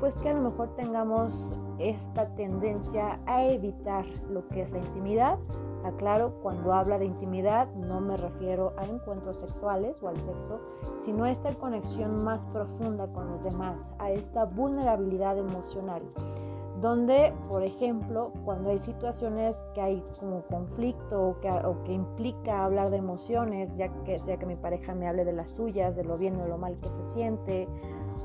Pues 0.00 0.16
que 0.16 0.30
a 0.30 0.34
lo 0.34 0.50
mejor 0.50 0.74
tengamos 0.76 1.58
esta 1.78 2.34
tendencia 2.34 3.20
a 3.26 3.44
evitar 3.46 4.04
lo 4.30 4.46
que 4.48 4.62
es 4.62 4.70
la 4.70 4.78
intimidad, 4.78 5.38
Aclaro, 5.84 6.34
cuando 6.42 6.72
habla 6.72 6.98
de 6.98 7.06
intimidad 7.06 7.68
no 7.74 8.00
me 8.00 8.16
refiero 8.16 8.72
a 8.76 8.84
encuentros 8.84 9.38
sexuales 9.38 10.02
o 10.02 10.08
al 10.08 10.18
sexo, 10.18 10.60
sino 10.98 11.24
a 11.24 11.30
esta 11.30 11.54
conexión 11.54 12.24
más 12.24 12.46
profunda 12.46 13.06
con 13.12 13.30
los 13.30 13.44
demás, 13.44 13.92
a 13.98 14.10
esta 14.10 14.44
vulnerabilidad 14.44 15.38
emocional 15.38 16.02
donde, 16.80 17.34
por 17.48 17.62
ejemplo, 17.62 18.32
cuando 18.44 18.70
hay 18.70 18.78
situaciones 18.78 19.62
que 19.74 19.80
hay 19.80 20.02
como 20.18 20.42
conflicto 20.46 21.28
o 21.28 21.40
que, 21.40 21.50
o 21.50 21.82
que, 21.84 21.92
implica 21.92 22.64
hablar 22.64 22.90
de 22.90 22.96
emociones, 22.96 23.76
ya 23.76 23.88
que 24.04 24.18
sea 24.18 24.38
que 24.38 24.46
mi 24.46 24.56
pareja 24.56 24.94
me 24.94 25.06
hable 25.06 25.24
de 25.24 25.32
las 25.32 25.50
suyas, 25.50 25.96
de 25.96 26.04
lo 26.04 26.16
bien 26.16 26.40
o 26.40 26.46
lo 26.46 26.56
mal 26.56 26.76
que 26.76 26.88
se 26.88 27.04
siente, 27.04 27.68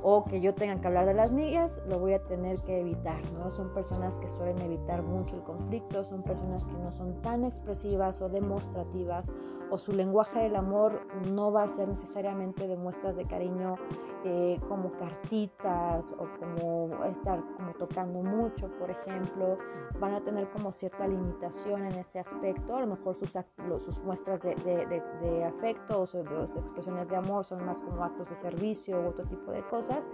o 0.01 0.23
que 0.23 0.39
yo 0.39 0.53
tenga 0.53 0.79
que 0.79 0.87
hablar 0.87 1.05
de 1.05 1.13
las 1.13 1.31
mías, 1.33 1.81
lo 1.87 1.99
voy 1.99 2.13
a 2.13 2.23
tener 2.23 2.61
que 2.61 2.79
evitar, 2.79 3.19
¿no? 3.33 3.51
Son 3.51 3.73
personas 3.73 4.17
que 4.17 4.29
suelen 4.29 4.61
evitar 4.61 5.03
mucho 5.03 5.35
el 5.35 5.43
conflicto, 5.43 6.03
son 6.03 6.23
personas 6.23 6.65
que 6.65 6.77
no 6.77 6.91
son 6.91 7.21
tan 7.21 7.43
expresivas 7.43 8.21
o 8.21 8.29
demostrativas, 8.29 9.31
o 9.69 9.77
su 9.77 9.91
lenguaje 9.91 10.43
del 10.43 10.55
amor 10.55 11.01
no 11.31 11.51
va 11.51 11.63
a 11.63 11.67
ser 11.67 11.87
necesariamente 11.87 12.67
de 12.67 12.77
muestras 12.77 13.15
de 13.15 13.25
cariño 13.25 13.75
eh, 14.23 14.59
como 14.67 14.91
cartitas 14.93 16.13
o 16.13 16.27
como 16.39 17.03
estar 17.05 17.43
como 17.57 17.73
tocando 17.73 18.21
mucho, 18.21 18.44
por 18.79 18.89
ejemplo, 18.89 19.57
van 19.99 20.13
a 20.13 20.21
tener 20.21 20.49
como 20.49 20.71
cierta 20.71 21.07
limitación 21.07 21.85
en 21.85 21.95
ese 21.95 22.19
aspecto, 22.19 22.75
a 22.75 22.81
lo 22.81 22.87
mejor 22.87 23.15
sus, 23.15 23.31
sus 23.31 24.03
muestras 24.03 24.41
de, 24.41 24.55
de, 24.55 25.01
de, 25.21 25.43
afecto 25.43 26.01
o 26.01 26.05
de 26.05 26.43
expresiones 26.59 27.07
de 27.07 27.15
amor 27.15 27.45
son 27.45 27.65
más 27.65 27.79
como 27.79 28.03
actos 28.03 28.29
de 28.29 28.35
servicio 28.37 29.01
u 29.01 29.07
otro 29.07 29.25
tipo 29.25 29.51
de 29.51 29.65
cosas, 29.67 30.09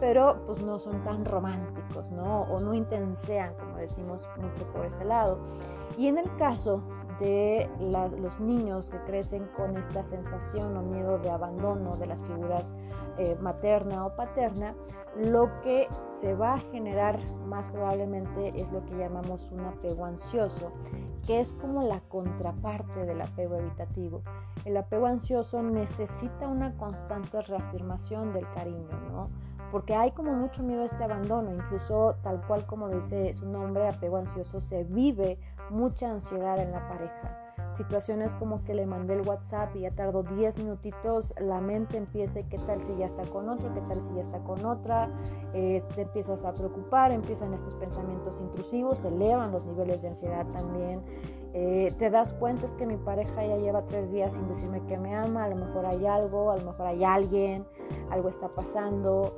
pero 0.00 0.42
pues 0.46 0.62
no 0.62 0.78
son 0.78 1.02
tan 1.04 1.24
románticos, 1.24 2.10
¿no? 2.12 2.42
O 2.42 2.60
no 2.60 2.74
intensean, 2.74 3.54
como 3.54 3.76
decimos 3.76 4.22
mucho 4.40 4.66
por 4.72 4.84
ese 4.86 5.04
lado. 5.04 5.38
Y 5.96 6.06
en 6.06 6.18
el 6.18 6.36
caso 6.36 6.82
de 7.20 7.68
los 7.80 8.40
niños 8.40 8.90
que 8.90 8.98
crecen 9.02 9.48
con 9.56 9.76
esta 9.76 10.04
sensación 10.04 10.76
o 10.76 10.82
miedo 10.82 11.18
de 11.18 11.30
abandono 11.30 11.96
de 11.96 12.06
las 12.06 12.22
figuras 12.22 12.76
eh, 13.18 13.36
materna 13.40 14.06
o 14.06 14.14
paterna, 14.14 14.74
lo 15.16 15.60
que 15.62 15.88
se 16.08 16.34
va 16.34 16.54
a 16.54 16.58
generar 16.58 17.18
más 17.46 17.68
probablemente 17.70 18.48
es 18.60 18.70
lo 18.70 18.84
que 18.84 18.96
llamamos 18.96 19.50
un 19.50 19.60
apego 19.60 20.04
ansioso, 20.04 20.72
que 21.26 21.40
es 21.40 21.52
como 21.54 21.82
la 21.82 22.00
contraparte 22.00 23.04
del 23.04 23.20
apego 23.20 23.56
evitativo. 23.56 24.22
El 24.64 24.76
apego 24.76 25.06
ansioso 25.06 25.62
necesita 25.62 26.46
una 26.46 26.76
constante 26.76 27.40
reafirmación 27.42 28.32
del 28.32 28.48
cariño, 28.52 29.00
¿no? 29.10 29.30
Porque 29.70 29.94
hay 29.94 30.12
como 30.12 30.32
mucho 30.32 30.62
miedo 30.62 30.82
a 30.82 30.86
este 30.86 31.04
abandono, 31.04 31.52
incluso 31.52 32.16
tal 32.22 32.40
cual 32.46 32.66
como 32.66 32.88
lo 32.88 32.96
dice 32.96 33.32
su 33.32 33.46
nombre, 33.46 33.88
apego 33.88 34.16
ansioso, 34.16 34.60
se 34.60 34.84
vive 34.84 35.38
mucha 35.70 36.10
ansiedad 36.10 36.58
en 36.58 36.72
la 36.72 36.88
pareja. 36.88 37.48
Situaciones 37.70 38.34
como 38.34 38.64
que 38.64 38.72
le 38.72 38.86
mandé 38.86 39.12
el 39.14 39.28
WhatsApp 39.28 39.76
y 39.76 39.80
ya 39.80 39.90
tardó 39.90 40.22
10 40.22 40.56
minutitos, 40.58 41.34
la 41.38 41.60
mente 41.60 41.98
empieza, 41.98 42.42
¿qué 42.44 42.56
tal 42.56 42.80
si 42.80 42.96
ya 42.96 43.06
está 43.06 43.24
con 43.24 43.48
otro? 43.50 43.72
¿Qué 43.74 43.82
tal 43.82 44.00
si 44.00 44.10
ya 44.14 44.22
está 44.22 44.38
con 44.38 44.64
otra? 44.64 45.10
Eh, 45.52 45.82
te 45.94 46.02
empiezas 46.02 46.46
a 46.46 46.54
preocupar, 46.54 47.12
empiezan 47.12 47.52
estos 47.52 47.74
pensamientos 47.74 48.40
intrusivos, 48.40 49.04
elevan 49.04 49.52
los 49.52 49.66
niveles 49.66 50.00
de 50.00 50.08
ansiedad 50.08 50.46
también. 50.46 51.02
Eh, 51.52 51.92
te 51.98 52.08
das 52.08 52.32
cuenta 52.34 52.66
es 52.66 52.74
que 52.74 52.86
mi 52.86 52.96
pareja 52.96 53.44
ya 53.44 53.56
lleva 53.56 53.82
tres 53.86 54.12
días 54.12 54.34
sin 54.34 54.46
decirme 54.48 54.82
que 54.86 54.96
me 54.96 55.14
ama, 55.14 55.44
a 55.44 55.48
lo 55.48 55.56
mejor 55.56 55.86
hay 55.86 56.06
algo, 56.06 56.50
a 56.50 56.56
lo 56.56 56.64
mejor 56.64 56.86
hay 56.86 57.04
alguien, 57.04 57.66
algo 58.10 58.28
está 58.28 58.48
pasando. 58.50 59.34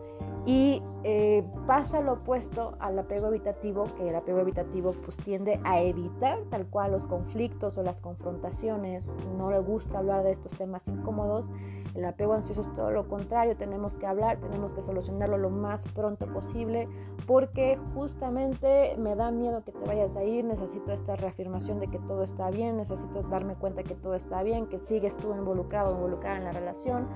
Y 0.46 0.82
eh, 1.04 1.44
pasa 1.66 2.00
lo 2.00 2.14
opuesto 2.14 2.74
al 2.78 2.98
apego 2.98 3.28
evitativo, 3.28 3.84
que 3.96 4.08
el 4.08 4.14
apego 4.14 4.38
evitativo 4.38 4.92
pues 5.04 5.16
tiende 5.18 5.60
a 5.64 5.80
evitar 5.80 6.38
tal 6.50 6.66
cual 6.66 6.92
los 6.92 7.06
conflictos 7.06 7.76
o 7.76 7.82
las 7.82 8.00
confrontaciones, 8.00 9.18
no 9.36 9.50
le 9.50 9.58
gusta 9.58 9.98
hablar 9.98 10.22
de 10.22 10.30
estos 10.30 10.52
temas 10.52 10.88
incómodos. 10.88 11.52
El 11.94 12.04
apego 12.04 12.32
ansioso 12.32 12.62
es 12.62 12.72
todo 12.72 12.90
lo 12.90 13.08
contrario, 13.08 13.56
tenemos 13.56 13.96
que 13.96 14.06
hablar, 14.06 14.38
tenemos 14.38 14.72
que 14.72 14.82
solucionarlo 14.82 15.36
lo 15.36 15.50
más 15.50 15.84
pronto 15.92 16.26
posible, 16.32 16.88
porque 17.26 17.78
justamente 17.94 18.96
me 18.96 19.16
da 19.16 19.30
miedo 19.30 19.62
que 19.64 19.72
te 19.72 19.84
vayas 19.84 20.16
a 20.16 20.24
ir, 20.24 20.44
necesito 20.44 20.92
esta 20.92 21.16
reafirmación 21.16 21.80
de 21.80 21.88
que 21.88 21.98
todo 21.98 22.22
está 22.22 22.50
bien, 22.50 22.76
necesito 22.76 23.22
darme 23.24 23.56
cuenta 23.56 23.82
que 23.82 23.94
todo 23.94 24.14
está 24.14 24.42
bien, 24.42 24.66
que 24.66 24.78
sigues 24.78 25.16
tú 25.16 25.34
involucrado, 25.34 25.94
involucrada 25.94 26.38
en 26.38 26.44
la 26.44 26.52
relación. 26.52 27.08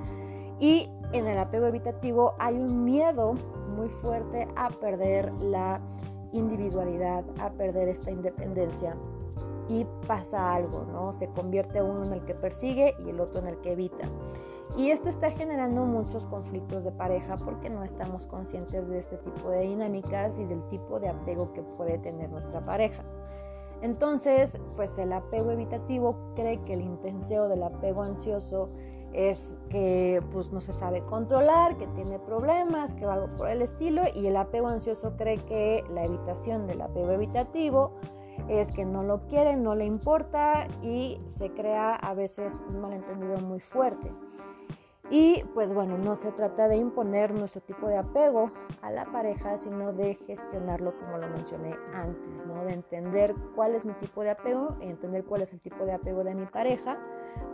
Y 0.61 0.89
en 1.13 1.27
el 1.27 1.39
apego 1.39 1.67
evitativo 1.67 2.35
hay 2.39 2.55
un 2.57 2.85
miedo 2.85 3.35
muy 3.77 3.89
fuerte 3.89 4.49
a 4.57 4.71
perder 4.71 5.33
la 5.43 5.81
individualidad, 6.33 7.25
a 7.41 7.51
perder 7.51 7.89
esta 7.89 8.11
independencia. 8.11 8.97
Y 9.69 9.87
pasa 10.07 10.55
algo, 10.55 10.85
¿no? 10.93 11.13
Se 11.13 11.29
convierte 11.29 11.83
uno 11.83 12.05
en 12.05 12.13
el 12.13 12.25
que 12.25 12.35
persigue 12.35 12.95
y 13.05 13.11
el 13.11 13.21
otro 13.21 13.41
en 13.41 13.49
el 13.49 13.61
que 13.61 13.73
evita. 13.73 14.05
Y 14.77 14.91
esto 14.91 15.09
está 15.09 15.31
generando 15.31 15.85
muchos 15.85 16.27
conflictos 16.27 16.85
de 16.85 16.91
pareja 16.91 17.37
porque 17.37 17.71
no 17.71 17.85
estamos 17.85 18.27
conscientes 18.27 18.89
de 18.89 18.99
este 18.99 19.17
tipo 19.19 19.49
de 19.51 19.61
dinámicas 19.61 20.37
y 20.39 20.45
del 20.45 20.67
tipo 20.69 20.99
de 20.99 21.09
apego 21.09 21.53
que 21.53 21.63
puede 21.63 21.99
tener 21.99 22.31
nuestra 22.31 22.61
pareja. 22.61 23.05
Entonces, 23.83 24.59
pues 24.77 24.99
el 24.99 25.13
apego 25.13 25.51
evitativo 25.51 26.17
cree 26.35 26.61
que 26.63 26.73
el 26.73 26.81
intenseo 26.81 27.49
del 27.49 27.63
apego 27.63 28.03
ansioso 28.03 28.71
es 29.15 29.51
que 29.71 30.21
pues 30.33 30.53
no 30.53 30.61
se 30.61 30.73
sabe 30.73 31.03
controlar, 31.05 31.77
que 31.79 31.87
tiene 31.89 32.19
problemas, 32.19 32.93
que 32.95 33.07
va 33.07 33.15
algo 33.15 33.29
por 33.37 33.49
el 33.49 33.63
estilo 33.63 34.03
y 34.15 34.27
el 34.27 34.37
apego 34.37 34.69
ansioso 34.69 35.17
cree 35.17 35.39
que 35.39 35.85
la 35.91 36.05
evitación 36.05 36.67
del 36.67 36.83
apego 36.83 37.13
evitativo 37.13 37.93
es 38.49 38.73
que 38.73 38.85
no 38.85 39.03
lo 39.03 39.27
quiere, 39.27 39.57
no 39.57 39.75
le 39.75 39.87
importa 39.87 40.67
y 40.83 41.21
se 41.27 41.51
crea 41.53 41.95
a 41.95 42.13
veces 42.15 42.61
un 42.69 42.81
malentendido 42.81 43.39
muy 43.39 43.61
fuerte. 43.61 44.13
Y 45.11 45.45
pues 45.53 45.73
bueno, 45.73 45.99
no 45.99 46.17
se 46.17 46.33
trata 46.33 46.67
de 46.67 46.77
imponer 46.77 47.35
nuestro 47.35 47.61
tipo 47.61 47.87
de 47.87 47.99
apego 47.99 48.51
a 48.81 48.91
la 48.91 49.05
pareja, 49.05 49.59
sino 49.59 49.93
de 49.93 50.15
gestionarlo 50.27 50.99
como 50.99 51.19
lo 51.19 51.29
mencioné 51.29 51.77
antes, 51.93 52.45
¿no? 52.47 52.65
De 52.65 52.73
entender 52.73 53.35
cuál 53.55 53.75
es 53.75 53.85
mi 53.85 53.93
tipo 53.95 54.23
de 54.23 54.31
apego, 54.31 54.77
entender 54.81 55.25
cuál 55.25 55.43
es 55.43 55.53
el 55.53 55.61
tipo 55.61 55.85
de 55.85 55.93
apego 55.93 56.25
de 56.25 56.35
mi 56.35 56.47
pareja. 56.47 56.99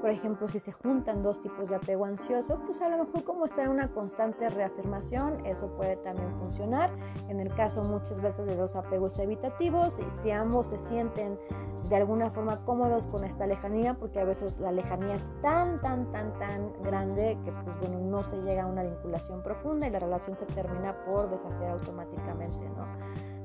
Por 0.01 0.11
ejemplo, 0.11 0.49
si 0.49 0.61
se 0.61 0.73
juntan 0.73 1.23
dos 1.23 1.41
tipos 1.41 1.69
de 1.69 1.77
apego 1.77 2.05
ansioso, 2.07 2.61
pues 2.65 2.81
a 2.81 2.89
lo 2.89 3.05
mejor 3.05 3.25
como 3.25 3.45
está 3.45 3.65
en 3.65 3.71
una 3.71 3.93
constante 3.93 4.49
reafirmación, 4.49 5.45
eso 5.45 5.69
puede 5.77 5.97
también 5.97 6.35
funcionar. 6.37 6.91
En 7.29 7.41
el 7.41 7.55
caso 7.55 7.83
muchas 7.85 8.21
veces 8.21 8.47
de 8.47 8.57
dos 8.57 8.77
apegos 8.77 9.19
evitativos, 9.19 9.99
y 9.99 10.11
si 10.11 10.31
ambos 10.31 10.69
se 10.69 10.79
sienten 10.79 11.39
de 11.89 11.97
alguna 11.97 12.31
forma 12.31 12.65
cómodos 12.65 13.07
con 13.07 13.25
esta 13.25 13.47
lejanía, 13.47 13.95
porque 13.95 14.21
a 14.21 14.25
veces 14.25 14.59
la 14.59 14.73
lejanía 14.73 15.15
es 15.15 15.31
tan, 15.43 15.77
tan, 15.79 16.11
tan, 16.13 16.33
tan 16.39 16.73
grande 16.83 17.39
que 17.45 17.53
pues 17.53 17.79
bueno, 17.81 17.99
no 18.01 18.23
se 18.23 18.41
llega 18.43 18.65
a 18.65 18.67
una 18.67 18.83
vinculación 18.83 19.43
profunda 19.43 19.87
y 19.87 19.91
la 19.91 19.99
relación 19.99 20.37
se 20.37 20.47
termina 20.47 20.97
por 21.05 21.31
deshacer 21.31 21.69
automáticamente, 21.69 22.69
¿no? 22.71 22.87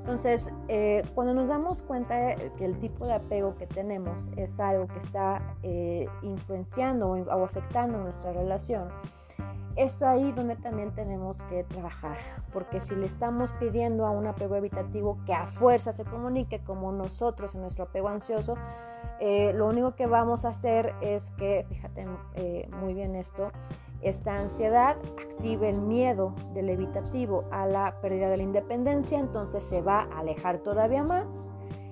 Entonces, 0.05 0.51
eh, 0.67 1.01
cuando 1.15 1.33
nos 1.33 1.49
damos 1.49 1.81
cuenta 1.81 2.35
que 2.35 2.63
el 2.63 2.77
tipo 2.77 3.07
de 3.07 3.15
apego 3.15 3.55
que 3.55 3.65
tenemos 3.65 4.29
es 4.35 4.59
algo 4.59 4.85
que 4.85 4.99
está 4.99 5.41
eh, 5.63 6.07
influenciando 6.21 7.09
o 7.09 7.43
afectando 7.43 7.97
nuestra 7.97 8.31
relación, 8.31 8.89
es 9.75 10.03
ahí 10.03 10.31
donde 10.31 10.57
también 10.57 10.93
tenemos 10.93 11.41
que 11.49 11.63
trabajar, 11.63 12.19
porque 12.53 12.81
si 12.81 12.93
le 12.93 13.07
estamos 13.07 13.51
pidiendo 13.53 14.05
a 14.05 14.11
un 14.11 14.27
apego 14.27 14.55
evitativo 14.55 15.17
que 15.25 15.33
a 15.33 15.47
fuerza 15.47 15.91
se 15.91 16.05
comunique 16.05 16.59
como 16.59 16.91
nosotros 16.91 17.55
en 17.55 17.61
nuestro 17.61 17.85
apego 17.85 18.09
ansioso, 18.09 18.53
eh, 19.19 19.53
lo 19.55 19.65
único 19.65 19.95
que 19.95 20.05
vamos 20.05 20.45
a 20.45 20.49
hacer 20.49 20.93
es 21.01 21.31
que, 21.31 21.65
fíjate 21.67 22.05
muy 22.79 22.93
bien 22.93 23.15
esto, 23.15 23.51
esta 24.05 24.35
ansiedad 24.35 24.97
activa 25.17 25.67
el 25.67 25.81
miedo 25.81 26.33
del 26.53 26.69
evitativo 26.69 27.45
a 27.51 27.65
la 27.65 27.99
pérdida 28.01 28.29
de 28.29 28.37
la 28.37 28.43
independencia, 28.43 29.19
entonces 29.19 29.63
se 29.63 29.81
va 29.81 30.01
a 30.01 30.19
alejar 30.19 30.59
todavía 30.59 31.03
más 31.03 31.47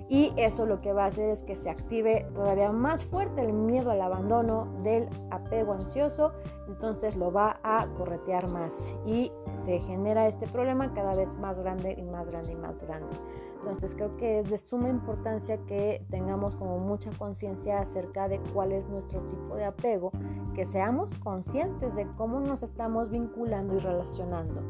y 0.09 0.31
eso 0.37 0.67
lo 0.67 0.79
que 0.79 0.93
va 0.93 1.05
a 1.05 1.07
hacer 1.07 1.29
es 1.29 1.41
que 1.43 1.55
se 1.55 1.71
active 1.71 2.27
todavía 2.35 2.71
más 2.71 3.03
fuerte 3.03 3.41
el 3.41 3.51
miedo 3.53 3.89
al 3.89 4.01
abandono 4.01 4.67
del 4.83 5.09
apego 5.31 5.73
ansioso, 5.73 6.33
entonces 6.67 7.15
lo 7.15 7.31
va 7.31 7.59
a 7.63 7.87
corretear 7.97 8.47
más 8.51 8.93
y 9.07 9.31
se 9.53 9.79
genera 9.79 10.27
este 10.27 10.45
problema 10.47 10.93
cada 10.93 11.15
vez 11.15 11.35
más 11.35 11.57
grande 11.57 11.95
y 11.97 12.03
más 12.03 12.27
grande 12.27 12.51
y 12.51 12.55
más 12.55 12.77
grande. 12.79 13.15
Entonces 13.63 13.95
creo 13.95 14.17
que 14.17 14.39
es 14.39 14.49
de 14.49 14.57
suma 14.57 14.89
importancia 14.89 15.57
que 15.65 16.05
tengamos 16.09 16.57
como 16.57 16.79
mucha 16.79 17.09
conciencia 17.11 17.79
acerca 17.79 18.27
de 18.27 18.41
cuál 18.53 18.73
es 18.73 18.89
nuestro 18.89 19.21
tipo 19.21 19.55
de 19.55 19.63
apego, 19.63 20.11
que 20.53 20.65
seamos 20.65 21.13
conscientes 21.19 21.95
de 21.95 22.05
cómo 22.17 22.41
nos 22.41 22.61
estamos 22.61 23.09
vinculando 23.09 23.75
y 23.75 23.79
relacionando. 23.79 24.61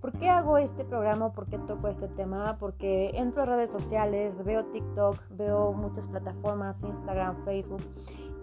¿Por 0.00 0.12
qué 0.12 0.28
hago 0.28 0.58
este 0.58 0.84
programa? 0.84 1.32
¿Por 1.32 1.46
qué 1.46 1.58
toco 1.58 1.88
este 1.88 2.06
tema? 2.06 2.56
Porque 2.60 3.10
entro 3.14 3.42
a 3.42 3.46
redes 3.46 3.70
sociales, 3.70 4.44
veo 4.44 4.64
TikTok, 4.66 5.16
veo 5.30 5.72
muchas 5.72 6.06
plataformas, 6.06 6.84
Instagram, 6.84 7.44
Facebook, 7.44 7.82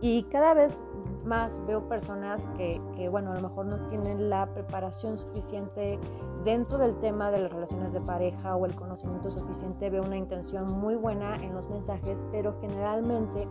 y 0.02 0.24
cada 0.24 0.54
vez 0.54 0.84
más 1.26 1.62
veo 1.66 1.88
personas 1.88 2.48
que, 2.56 3.10
bueno, 3.10 3.32
a 3.32 3.36
lo 3.36 3.42
mejor 3.42 3.66
no 3.66 3.88
tienen 3.90 4.30
la 4.30 4.54
preparación 4.54 5.18
suficiente 5.18 6.00
dentro 6.44 6.78
del 6.78 6.98
tema 7.00 7.32
de 7.32 7.40
las 7.40 7.52
relaciones 7.52 7.94
de 7.94 8.00
pareja 8.02 8.56
o 8.56 8.66
el 8.66 8.76
conocimiento 8.76 9.30
suficiente. 9.30 9.90
Veo 9.90 10.04
una 10.04 10.18
intención 10.18 10.80
muy 10.80 10.96
buena 10.96 11.36
en 11.38 11.54
los 11.54 11.70
mensajes, 11.70 12.26
pero 12.32 12.56
generalmente 12.62 13.48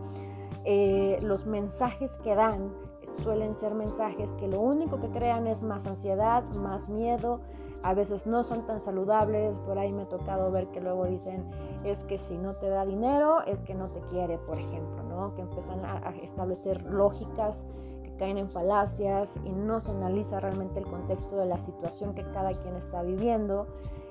eh, 0.65 1.19
los 1.23 1.47
mensajes 1.47 2.17
que 2.19 2.35
dan 2.35 2.73
suelen 3.23 3.55
ser 3.55 3.75
mensajes 3.75 4.35
que 4.35 4.49
lo 4.49 4.61
único 4.61 4.99
que 4.99 5.11
crean 5.11 5.47
es 5.47 5.62
más 5.62 5.87
ansiedad, 5.87 6.45
más 6.57 6.88
miedo, 6.88 7.41
a 7.83 7.95
veces 7.95 8.26
no 8.26 8.43
son 8.43 8.67
tan 8.67 8.81
saludables, 8.81 9.59
por 9.59 9.79
ahí 9.79 9.93
me 9.93 10.03
ha 10.03 10.09
tocado 10.09 10.50
ver 10.50 10.69
que 10.69 10.81
luego 10.81 11.05
dicen 11.07 11.49
es 11.85 12.03
que 12.05 12.19
si 12.19 12.37
no 12.37 12.55
te 12.55 12.69
da 12.69 12.85
dinero 12.85 13.43
es 13.47 13.62
que 13.62 13.75
no 13.75 13.91
te 13.91 14.00
quiere, 14.00 14.38
por 14.38 14.59
ejemplo, 14.59 15.05
que 15.35 15.42
empiezan 15.42 15.85
a, 15.85 16.11
establecer 16.23 16.82
lógicas 16.82 17.66
que 18.02 18.16
caen 18.16 18.38
en 18.38 18.50
falacias 18.50 19.38
y 19.44 19.50
no 19.50 19.80
se 19.80 19.90
analiza 19.90 20.40
realmente 20.40 20.78
el 20.78 20.87
contexto 20.87 21.37
de 21.37 21.46
la 21.46 21.58
situación 21.58 22.14
que 22.14 22.23
cada 22.30 22.52
quien 22.52 22.76
está 22.76 23.02
viviendo. 23.02 23.66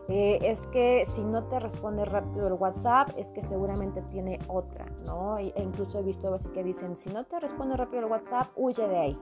Eh, 0.08 0.38
es 0.42 0.68
que 0.68 1.04
si 1.06 1.24
no 1.24 1.46
te 1.46 1.60
responde 1.60 2.06
rápido 2.06 2.48
el 2.48 2.54
WhatsApp, 2.54 3.10
es 3.18 3.32
que 3.32 3.42
seguramente 3.42 4.04
tiene 4.04 4.38
otra, 4.48 4.86
¿no? 5.08 5.40
E 5.40 5.54
incluso 5.58 5.98
he 6.00 6.04
visto 6.04 6.32
así 6.32 6.48
que 6.50 6.64
dicen, 6.64 6.96
si 6.96 7.10
no 7.10 7.24
te 7.24 7.40
responde 7.40 7.76
rápido 7.76 8.04
el 8.04 8.12
WhatsApp, 8.12 8.50
huye 8.56 8.88
de 8.88 8.98
ahí. 8.98 9.20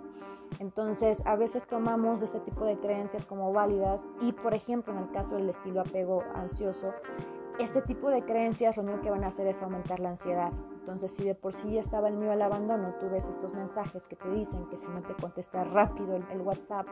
Entonces, 0.59 1.23
a 1.25 1.35
veces 1.35 1.65
tomamos 1.65 2.21
este 2.21 2.39
tipo 2.39 2.65
de 2.65 2.77
creencias 2.77 3.25
como 3.25 3.51
válidas 3.53 4.07
y, 4.21 4.33
por 4.33 4.53
ejemplo, 4.53 4.93
en 4.93 4.99
el 4.99 5.11
caso 5.11 5.35
del 5.35 5.49
estilo 5.49 5.81
apego 5.81 6.23
ansioso, 6.35 6.93
este 7.59 7.81
tipo 7.81 8.09
de 8.09 8.23
creencias 8.23 8.77
lo 8.77 8.83
único 8.83 9.01
que 9.01 9.09
van 9.09 9.23
a 9.23 9.27
hacer 9.27 9.47
es 9.47 9.61
aumentar 9.61 9.99
la 9.99 10.09
ansiedad. 10.09 10.51
Entonces, 10.83 11.15
si 11.15 11.23
de 11.23 11.33
por 11.33 11.53
sí 11.53 11.71
ya 11.71 11.79
estaba 11.79 12.09
el 12.09 12.17
miedo 12.17 12.33
al 12.33 12.41
abandono, 12.41 12.93
tú 12.99 13.09
ves 13.09 13.29
estos 13.29 13.53
mensajes 13.53 14.05
que 14.05 14.17
te 14.17 14.29
dicen 14.29 14.65
que 14.65 14.75
si 14.75 14.89
no 14.89 15.01
te 15.01 15.13
contesta 15.13 15.63
rápido 15.63 16.17
el, 16.29 16.41
WhatsApp 16.41 16.85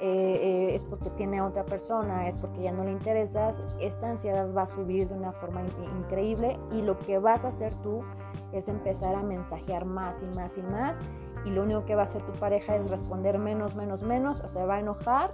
eh, 0.00 0.68
eh, 0.70 0.74
es 0.74 0.84
porque 0.84 1.08
tiene 1.08 1.38
a 1.38 1.46
otra 1.46 1.64
persona, 1.64 2.28
es 2.28 2.34
porque 2.36 2.60
ya 2.60 2.72
no 2.72 2.84
le 2.84 2.92
interesas, 2.92 3.74
esta 3.80 4.10
ansiedad 4.10 4.52
va 4.54 4.64
a 4.64 4.66
subir 4.66 5.08
de 5.08 5.14
una 5.14 5.32
forma 5.32 5.62
increíble 5.98 6.58
y 6.72 6.82
lo 6.82 6.98
que 6.98 7.18
vas 7.18 7.46
a 7.46 7.48
hacer 7.48 7.74
tú 7.76 8.02
es 8.52 8.68
empezar 8.68 9.14
a 9.14 9.22
mensajear 9.22 9.86
más 9.86 10.20
y 10.22 10.36
más 10.36 10.58
y 10.58 10.62
más 10.62 11.00
y 11.46 11.52
lo 11.52 11.62
único 11.62 11.86
que 11.86 11.94
va 11.94 12.02
a 12.02 12.04
hacer 12.04 12.20
tu 12.26 12.32
pareja 12.32 12.76
es 12.76 12.90
responder 12.90 13.38
menos, 13.38 13.74
menos, 13.74 14.02
menos, 14.02 14.42
o 14.42 14.48
sea, 14.50 14.66
va 14.66 14.74
a 14.74 14.80
enojar 14.80 15.32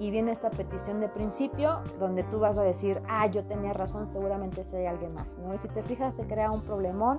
y 0.00 0.10
viene 0.10 0.32
esta 0.32 0.50
petición 0.50 0.98
de 0.98 1.08
principio 1.08 1.82
donde 1.98 2.24
tú 2.24 2.40
vas 2.40 2.58
a 2.58 2.62
decir, 2.62 3.02
ah, 3.06 3.26
yo 3.26 3.44
tenía 3.44 3.74
razón, 3.74 4.06
seguramente 4.06 4.62
hay 4.72 4.86
alguien 4.86 5.14
más, 5.14 5.38
¿no? 5.38 5.54
Y 5.54 5.58
si 5.58 5.68
te 5.68 5.82
fijas, 5.82 6.14
se 6.14 6.26
crea 6.26 6.50
un 6.50 6.62
problemón 6.62 7.18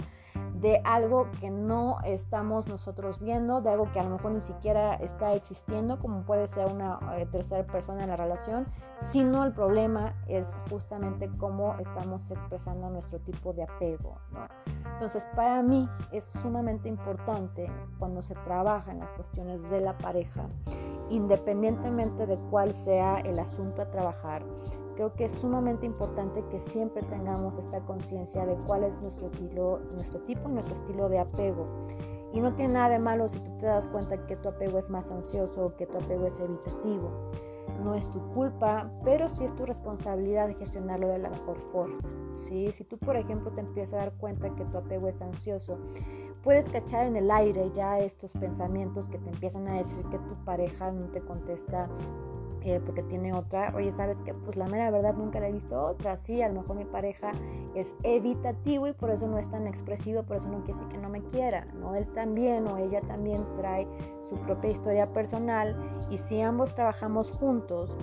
de 0.56 0.82
algo 0.84 1.30
que 1.40 1.50
no 1.50 1.98
estamos 2.04 2.68
nosotros 2.68 3.20
viendo, 3.20 3.62
de 3.62 3.70
algo 3.70 3.92
que 3.92 4.00
a 4.00 4.04
lo 4.04 4.12
mejor 4.12 4.32
ni 4.32 4.42
siquiera 4.42 4.96
está 4.96 5.34
existiendo, 5.34 6.00
como 6.00 6.24
puede 6.24 6.48
ser 6.48 6.68
una 6.68 7.00
eh, 7.18 7.26
tercera 7.26 7.66
persona 7.66 8.04
en 8.04 8.10
la 8.10 8.16
relación, 8.16 8.68
sino 8.98 9.44
el 9.44 9.54
problema 9.54 10.16
es 10.28 10.60
justamente 10.70 11.30
cómo 11.38 11.76
estamos 11.80 12.30
expresando 12.30 12.90
nuestro 12.90 13.20
tipo 13.20 13.54
de 13.54 13.64
apego. 13.64 14.18
Entonces, 14.94 15.26
para 15.36 15.64
mí 15.64 15.90
es 16.12 16.26
sumamente 16.26 16.90
importante 16.90 17.72
cuando 17.98 18.22
se 18.22 18.36
trabaja 18.36 18.92
en 18.92 19.00
las 19.00 19.10
cuestiones 19.12 19.68
de 19.70 19.82
la 19.82 19.98
pareja, 19.98 20.48
independientemente 21.12 22.26
de 22.26 22.38
cuál 22.50 22.74
sea 22.74 23.20
el 23.20 23.38
asunto 23.40 23.82
a 23.82 23.92
trabajar, 23.92 24.44
creo 24.96 25.14
que 25.14 25.26
es 25.26 25.34
sumamente 25.34 25.86
importante 25.86 26.44
que 26.50 26.60
siempre 26.60 27.04
tengamos 27.04 27.58
esta 27.58 27.82
conciencia 27.82 28.46
de 28.46 28.56
cuál 28.66 28.84
es 28.84 29.02
nuestro, 29.02 29.28
estilo, 29.28 29.82
nuestro 29.94 30.22
tipo, 30.22 30.48
nuestro 30.48 30.76
estilo 30.76 31.10
de 31.10 31.20
apego. 31.20 31.68
Y 32.34 32.40
no 32.40 32.54
tiene 32.54 32.76
nada 32.76 32.90
de 32.90 33.00
malo 33.00 33.28
si 33.28 33.40
tú 33.40 33.58
te 33.58 33.66
das 33.66 33.88
cuenta 33.88 34.26
que 34.26 34.38
tu 34.38 34.50
apego 34.50 34.78
es 34.78 34.90
más 34.90 35.12
ansioso 35.12 35.66
o 35.66 35.76
que 35.76 35.86
tu 35.86 35.98
apego 35.98 36.26
es 36.26 36.40
evitativo. 36.40 37.12
no 37.84 37.96
es 37.96 38.10
tu 38.12 38.20
culpa, 38.34 38.92
pero 39.04 39.28
sí 39.28 39.44
es 39.44 39.56
tu 39.56 39.66
responsabilidad 39.66 40.56
gestionarlo 40.56 41.08
de 41.08 41.18
la 41.18 41.30
mejor 41.30 41.60
forma. 41.72 41.98
¿sí? 42.36 42.72
Si 42.72 42.84
tú, 42.84 42.98
por 42.98 43.16
ejemplo, 43.16 43.52
te 43.52 43.62
empiezas 43.62 43.94
a 43.96 43.98
dar 43.98 44.14
cuenta 44.14 44.54
que 44.56 44.66
tu 44.66 44.78
apego 44.78 45.08
es 45.08 45.22
ansioso, 45.22 45.80
puedes 46.44 46.70
cachar 46.70 47.06
en 47.06 47.16
el 47.16 47.30
aire 47.30 47.72
ya 47.76 48.00
estos 48.00 48.32
pensamientos 48.32 49.08
que 49.08 49.18
te 49.18 49.30
empiezan 49.30 49.68
a 49.68 49.78
decir 49.78 50.04
que 50.06 50.18
tu 50.18 50.36
pareja 50.44 50.92
no 50.92 51.08
te 51.08 51.22
contesta 51.22 51.88
eh, 52.64 52.80
porque 52.86 53.02
tiene 53.02 53.34
otra, 53.34 53.74
oye, 53.76 53.92
¿sabes 53.92 54.22
qué? 54.22 54.36
Pues 54.36 54.56
la 54.56 54.68
mera 54.68 54.92
verdad 54.92 55.16
nunca 55.16 55.40
la 55.40 55.48
he 55.48 55.52
visto 55.52 55.82
otra, 55.84 56.16
sí, 56.16 56.44
a 56.44 56.48
lo 56.48 56.62
mejor 56.62 56.76
mi 56.76 56.86
pareja 56.86 57.32
es 57.74 57.96
evitativo 58.04 58.88
y 58.88 58.94
por 58.94 59.10
eso 59.10 59.28
no 59.28 59.40
es 59.40 59.50
tan 59.50 59.66
expresivo, 59.66 60.22
por 60.22 60.38
eso 60.38 60.48
no 60.48 60.60
quiere 60.64 60.74
decir 60.74 60.88
que 60.90 61.00
no 61.00 61.10
me 61.10 61.24
quiera, 61.24 61.66
¿no? 61.80 61.96
Él 61.96 62.06
también 62.14 62.68
o 62.68 62.78
ella 62.78 63.02
también 63.02 63.44
trae 63.58 63.88
su 64.22 64.36
propia 64.36 64.70
historia 64.70 65.12
personal 65.12 65.76
y 66.12 66.20
si 66.20 66.40
ambos 66.40 66.76
trabajamos 66.76 67.32
juntos 67.32 67.96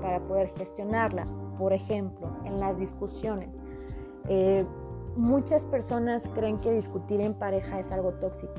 para 0.00 0.18
poder 0.20 0.50
gestionarla, 0.56 1.26
por 1.58 1.74
ejemplo, 1.74 2.38
en 2.44 2.58
las 2.60 2.78
discusiones, 2.78 3.62
eh, 4.28 4.64
muchas 5.16 5.64
personas 5.66 6.28
creen 6.34 6.58
que 6.58 6.72
discutir 6.72 7.20
en 7.20 7.34
pareja 7.34 7.78
es 7.78 7.90
algo 7.92 8.12
tóxico, 8.14 8.54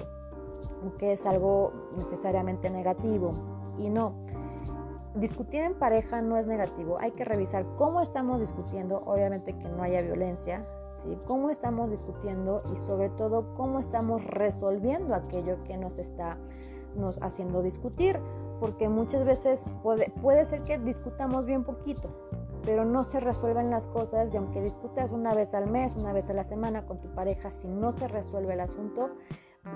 que 0.98 1.14
es 1.14 1.26
algo 1.26 1.72
necesariamente 1.98 2.70
negativo 2.70 3.32
y 3.78 3.90
no 3.90 4.26
discutir 5.16 5.62
en 5.62 5.76
pareja 5.76 6.22
no 6.22 6.38
es 6.38 6.46
negativo, 6.46 6.98
hay 7.00 7.12
que 7.12 7.26
revisar 7.26 7.66
cómo 7.78 8.02
estamos 8.02 8.40
discutiendo, 8.40 9.02
obviamente 9.06 9.54
que 9.54 9.70
no 9.70 9.82
haya 9.82 10.02
violencia, 10.02 10.66
¿sí? 10.94 11.18
cómo 11.26 11.50
estamos 11.50 11.90
discutiendo 11.90 12.62
y 12.72 12.76
sobre 12.76 13.10
todo 13.10 13.54
cómo 13.56 13.80
estamos 13.80 14.24
resolviendo 14.26 15.16
aquello 15.16 15.64
que 15.64 15.78
nos 15.78 15.98
está 15.98 16.38
nos 16.96 17.22
haciendo 17.22 17.62
discutir, 17.62 18.20
porque 18.60 18.88
muchas 18.88 19.26
veces 19.26 19.66
puede, 19.84 20.12
puede 20.22 20.46
ser 20.46 20.64
que 20.64 20.78
discutamos 20.78 21.46
bien 21.46 21.64
poquito, 21.64 22.10
pero 22.66 22.84
no 22.84 23.04
se 23.04 23.20
resuelven 23.20 23.70
las 23.70 23.88
cosas 23.88 24.34
y 24.34 24.38
aunque 24.38 24.62
discutas 24.62 25.12
una 25.12 25.34
vez 25.34 25.54
al 25.54 25.70
mes, 25.70 25.96
una 25.96 26.14
vez 26.14 26.30
a 26.30 26.34
la 26.34 26.44
semana 26.44 26.86
con 26.86 27.00
tu 27.00 27.14
pareja, 27.14 27.52
si 27.52 27.68
no 27.68 27.92
se 27.92 28.08
resuelve 28.08 28.54
el 28.54 28.62
asunto, 28.62 29.12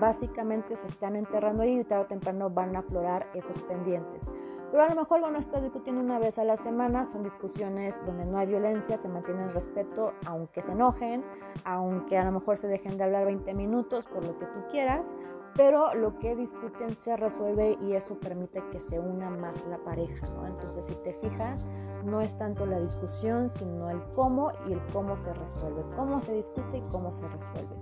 básicamente 0.00 0.76
se 0.76 0.88
están 0.88 1.16
enterrando 1.16 1.62
ahí 1.62 1.78
y 1.78 1.84
tarde 1.84 2.04
o 2.04 2.06
temprano 2.08 2.50
van 2.50 2.76
a 2.76 2.80
aflorar 2.80 3.26
esos 3.34 3.62
pendientes. 3.62 4.28
Pero 4.70 4.84
a 4.84 4.88
lo 4.88 4.94
mejor 4.94 5.20
bueno, 5.20 5.38
estás 5.38 5.62
discutiendo 5.62 6.00
una 6.00 6.20
vez 6.20 6.38
a 6.38 6.44
la 6.44 6.56
semana, 6.56 7.04
son 7.04 7.24
discusiones 7.24 8.00
donde 8.06 8.24
no 8.24 8.38
hay 8.38 8.46
violencia, 8.46 8.96
se 8.96 9.08
mantiene 9.08 9.44
el 9.44 9.50
respeto, 9.50 10.12
aunque 10.26 10.62
se 10.62 10.72
enojen, 10.72 11.24
aunque 11.64 12.16
a 12.16 12.24
lo 12.24 12.32
mejor 12.32 12.56
se 12.56 12.68
dejen 12.68 12.96
de 12.96 13.04
hablar 13.04 13.26
20 13.26 13.52
minutos 13.54 14.06
por 14.06 14.24
lo 14.24 14.38
que 14.38 14.46
tú 14.46 14.60
quieras, 14.70 15.16
pero 15.56 15.94
lo 15.94 16.18
que 16.18 16.36
discuten 16.36 16.94
se 16.94 17.16
resuelve 17.16 17.76
y 17.80 17.94
eso 17.94 18.18
permite 18.18 18.62
que 18.70 18.80
se 18.80 18.98
una 18.98 19.30
más 19.30 19.66
la 19.66 19.78
pareja, 19.78 20.26
Entonces, 20.46 20.86
si 20.86 20.94
te 20.96 21.12
fijas, 21.14 21.66
no 22.04 22.20
es 22.20 22.36
tanto 22.36 22.66
la 22.66 22.78
discusión, 22.78 23.50
sino 23.50 23.90
el 23.90 24.02
cómo 24.14 24.52
y 24.66 24.72
el 24.72 24.80
cómo 24.92 25.16
se 25.16 25.32
resuelve, 25.34 25.84
cómo 25.96 26.20
se 26.20 26.34
discute 26.34 26.78
y 26.78 26.82
cómo 26.90 27.12
se 27.12 27.28
resuelve. 27.28 27.76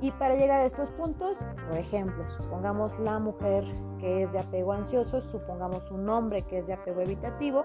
Y 0.00 0.12
para 0.12 0.34
llegar 0.34 0.60
a 0.60 0.64
estos 0.64 0.90
puntos, 0.90 1.44
por 1.68 1.76
ejemplo, 1.76 2.26
supongamos 2.28 2.98
la 2.98 3.18
mujer 3.18 3.64
que 3.98 4.22
es 4.22 4.32
de 4.32 4.38
apego 4.38 4.72
ansioso, 4.72 5.20
supongamos 5.20 5.90
un 5.90 6.08
hombre 6.08 6.42
que 6.42 6.58
es 6.58 6.66
de 6.66 6.72
apego 6.72 7.02
evitativo, 7.02 7.64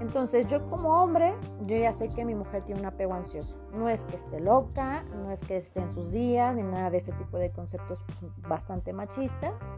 entonces 0.00 0.46
yo 0.48 0.66
como 0.68 1.00
hombre, 1.00 1.34
yo 1.66 1.76
ya 1.76 1.92
sé 1.92 2.08
que 2.08 2.24
mi 2.24 2.34
mujer 2.34 2.64
tiene 2.64 2.80
un 2.80 2.86
apego 2.86 3.14
ansioso. 3.14 3.59
No 3.72 3.88
es 3.88 4.04
que 4.04 4.16
esté 4.16 4.40
loca, 4.40 5.04
no 5.14 5.30
es 5.30 5.40
que 5.40 5.56
esté 5.56 5.80
en 5.80 5.92
sus 5.92 6.10
días, 6.10 6.54
ni 6.54 6.62
nada 6.62 6.90
de 6.90 6.98
este 6.98 7.12
tipo 7.12 7.38
de 7.38 7.50
conceptos 7.52 8.02
bastante 8.48 8.92
machistas 8.92 9.72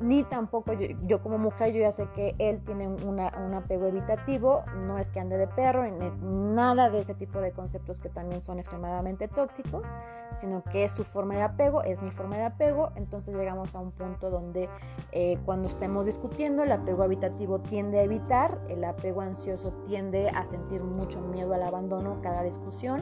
ni 0.00 0.24
tampoco 0.24 0.72
yo, 0.74 1.22
como 1.22 1.38
mujer 1.38 1.72
yo 1.72 1.80
ya 1.80 1.92
sé 1.92 2.06
que 2.14 2.34
él 2.38 2.62
tiene 2.64 2.88
un 2.88 3.18
apego 3.18 3.86
evitativo, 3.86 4.62
no 4.86 4.98
es 4.98 5.10
que 5.10 5.20
ande 5.20 5.38
de 5.38 5.46
perro, 5.46 5.84
nada 6.20 6.90
de 6.90 7.00
ese 7.00 7.14
tipo 7.14 7.40
de 7.40 7.52
conceptos 7.52 7.98
que 8.00 8.08
también 8.08 8.42
son 8.42 8.58
extremadamente 8.58 9.28
tóxicos, 9.28 9.84
sino 10.34 10.62
que 10.64 10.84
es 10.84 10.92
su 10.92 11.04
forma 11.04 11.36
de 11.36 11.42
apego, 11.42 11.82
es 11.82 12.02
mi 12.02 12.10
forma 12.10 12.36
de 12.36 12.44
apego, 12.44 12.90
entonces 12.96 13.34
llegamos 13.34 13.74
a 13.74 13.80
un 13.80 13.90
punto 13.90 14.30
donde 14.30 14.68
eh, 15.12 15.38
cuando 15.46 15.68
estemos 15.68 16.04
discutiendo 16.04 16.62
el 16.62 16.72
apego 16.72 17.04
evitativo 17.04 17.60
tiende 17.60 18.00
a 18.00 18.02
evitar, 18.02 18.60
el 18.68 18.84
apego 18.84 19.22
ansioso 19.22 19.72
tiende 19.86 20.28
a 20.28 20.44
sentir 20.44 20.82
mucho 20.82 21.20
miedo 21.20 21.54
al 21.54 21.62
abandono 21.62 22.20
cada 22.22 22.42
discusión, 22.42 23.00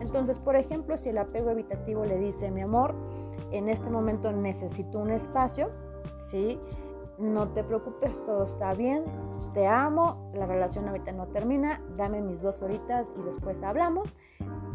entonces 0.00 0.38
por 0.38 0.56
ejemplo 0.56 0.98
si 0.98 1.08
el 1.08 1.18
apego 1.18 1.50
evitativo 1.50 2.04
le 2.04 2.18
dice 2.18 2.50
mi 2.50 2.60
amor, 2.60 2.94
en 3.50 3.68
este 3.68 3.90
momento 3.90 4.32
necesito 4.32 4.98
un 4.98 5.10
espacio, 5.10 5.70
¿sí? 6.16 6.58
No 7.18 7.48
te 7.48 7.64
preocupes, 7.64 8.24
todo 8.26 8.44
está 8.44 8.74
bien, 8.74 9.04
te 9.54 9.66
amo, 9.66 10.30
la 10.34 10.44
relación 10.44 10.86
ahorita 10.86 11.12
no 11.12 11.28
termina, 11.28 11.80
dame 11.96 12.20
mis 12.20 12.42
dos 12.42 12.60
horitas 12.60 13.14
y 13.18 13.22
después 13.22 13.62
hablamos. 13.62 14.16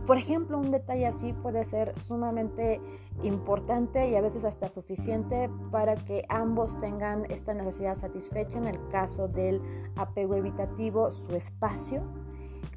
Por 0.07 0.17
ejemplo, 0.17 0.57
un 0.57 0.71
detalle 0.71 1.05
así 1.05 1.33
puede 1.33 1.63
ser 1.63 1.95
sumamente 1.97 2.81
importante 3.21 4.09
y 4.09 4.15
a 4.15 4.21
veces 4.21 4.43
hasta 4.43 4.67
suficiente 4.67 5.49
para 5.69 5.95
que 5.95 6.25
ambos 6.29 6.79
tengan 6.81 7.29
esta 7.29 7.53
necesidad 7.53 7.93
satisfecha 7.93 8.57
en 8.57 8.65
el 8.65 8.87
caso 8.89 9.27
del 9.27 9.61
apego 9.95 10.33
evitativo, 10.33 11.11
su 11.11 11.35
espacio, 11.35 12.01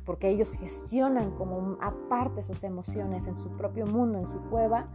porque 0.05 0.29
ellos 0.29 0.53
gestionan 0.53 1.31
como 1.33 1.77
aparte 1.81 2.43
sus 2.43 2.63
emociones 2.65 3.27
en 3.27 3.37
su 3.37 3.51
propio 3.51 3.87
mundo, 3.87 4.19
en 4.19 4.29
su 4.29 4.39
cueva, 4.51 4.89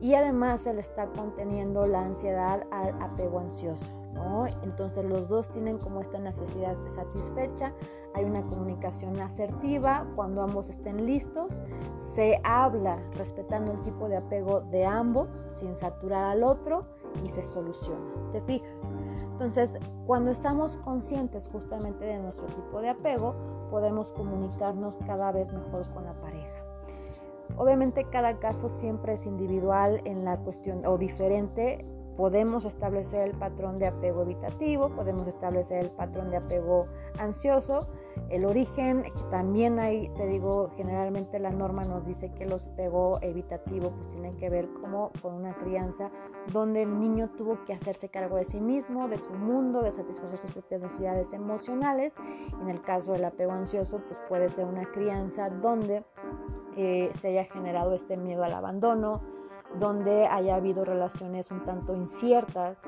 y 0.00 0.14
además 0.14 0.62
se 0.62 0.74
le 0.74 0.80
está 0.80 1.06
conteniendo 1.12 1.86
la 1.86 2.04
ansiedad 2.04 2.66
al 2.70 3.00
apego 3.02 3.38
ansioso. 3.38 3.86
¿no? 4.12 4.46
Entonces 4.62 5.04
los 5.04 5.28
dos 5.28 5.48
tienen 5.50 5.78
como 5.78 6.00
esta 6.00 6.18
necesidad 6.18 6.76
satisfecha, 6.88 7.72
hay 8.14 8.24
una 8.24 8.40
comunicación 8.42 9.20
asertiva, 9.20 10.06
cuando 10.16 10.42
ambos 10.42 10.70
estén 10.70 11.04
listos, 11.04 11.62
se 11.96 12.40
habla 12.44 12.98
respetando 13.14 13.72
el 13.72 13.82
tipo 13.82 14.08
de 14.08 14.16
apego 14.16 14.62
de 14.62 14.86
ambos, 14.86 15.28
sin 15.48 15.74
saturar 15.74 16.24
al 16.24 16.42
otro 16.42 16.86
y 17.22 17.28
se 17.28 17.42
soluciona. 17.42 18.32
¿Te 18.32 18.40
fijas? 18.40 18.94
Entonces, 19.36 19.78
cuando 20.06 20.30
estamos 20.30 20.78
conscientes 20.78 21.46
justamente 21.52 22.06
de 22.06 22.18
nuestro 22.18 22.46
tipo 22.46 22.80
de 22.80 22.88
apego, 22.88 23.34
podemos 23.70 24.10
comunicarnos 24.12 24.98
cada 25.06 25.30
vez 25.30 25.52
mejor 25.52 25.86
con 25.92 26.06
la 26.06 26.18
pareja. 26.22 26.64
Obviamente 27.58 28.06
cada 28.08 28.38
caso 28.38 28.70
siempre 28.70 29.12
es 29.12 29.26
individual 29.26 30.00
en 30.06 30.24
la 30.24 30.38
cuestión 30.38 30.86
o 30.86 30.96
diferente. 30.96 31.84
Podemos 32.16 32.64
establecer 32.64 33.28
el 33.28 33.36
patrón 33.36 33.76
de 33.76 33.88
apego 33.88 34.22
evitativo, 34.22 34.88
podemos 34.88 35.26
establecer 35.26 35.84
el 35.84 35.90
patrón 35.90 36.30
de 36.30 36.38
apego 36.38 36.86
ansioso, 37.18 37.88
el 38.30 38.44
origen, 38.44 39.04
también 39.30 39.78
hay, 39.78 40.08
te 40.10 40.26
digo, 40.26 40.70
generalmente 40.76 41.38
la 41.38 41.50
norma 41.50 41.84
nos 41.84 42.04
dice 42.04 42.32
que 42.32 42.44
los 42.44 42.66
apego 42.66 43.18
evitativo 43.22 43.92
pues 43.92 44.10
tienen 44.10 44.36
que 44.36 44.50
ver 44.50 44.68
como 44.68 45.10
con 45.22 45.34
una 45.34 45.54
crianza 45.54 46.10
donde 46.52 46.82
el 46.82 46.98
niño 46.98 47.30
tuvo 47.30 47.64
que 47.64 47.72
hacerse 47.72 48.08
cargo 48.08 48.36
de 48.36 48.44
sí 48.44 48.60
mismo, 48.60 49.08
de 49.08 49.16
su 49.16 49.32
mundo, 49.32 49.82
de 49.82 49.92
satisfacer 49.92 50.38
sus 50.38 50.50
propias 50.50 50.82
necesidades 50.82 51.32
emocionales. 51.32 52.14
En 52.60 52.68
el 52.68 52.82
caso 52.82 53.12
del 53.12 53.24
apego 53.24 53.52
ansioso 53.52 54.02
pues 54.06 54.20
puede 54.28 54.48
ser 54.48 54.66
una 54.66 54.84
crianza 54.90 55.48
donde 55.48 56.04
eh, 56.76 57.10
se 57.18 57.28
haya 57.28 57.44
generado 57.44 57.94
este 57.94 58.16
miedo 58.16 58.44
al 58.44 58.52
abandono, 58.52 59.22
donde 59.78 60.26
haya 60.26 60.56
habido 60.56 60.84
relaciones 60.84 61.50
un 61.50 61.64
tanto 61.64 61.94
inciertas, 61.94 62.82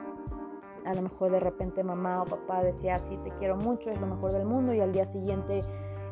a 0.85 0.95
lo 0.95 1.03
mejor 1.03 1.31
de 1.31 1.41
repente 1.41 1.83
mamá 1.83 2.23
o 2.23 2.25
papá 2.25 2.62
decía, 2.62 2.99
sí, 2.99 3.17
te 3.19 3.31
quiero 3.33 3.57
mucho, 3.57 3.91
es 3.91 4.01
lo 4.01 4.07
mejor 4.07 4.33
del 4.33 4.45
mundo, 4.45 4.73
y 4.75 4.81
al 4.81 4.93
día 4.93 5.07
siguiente 5.07 5.62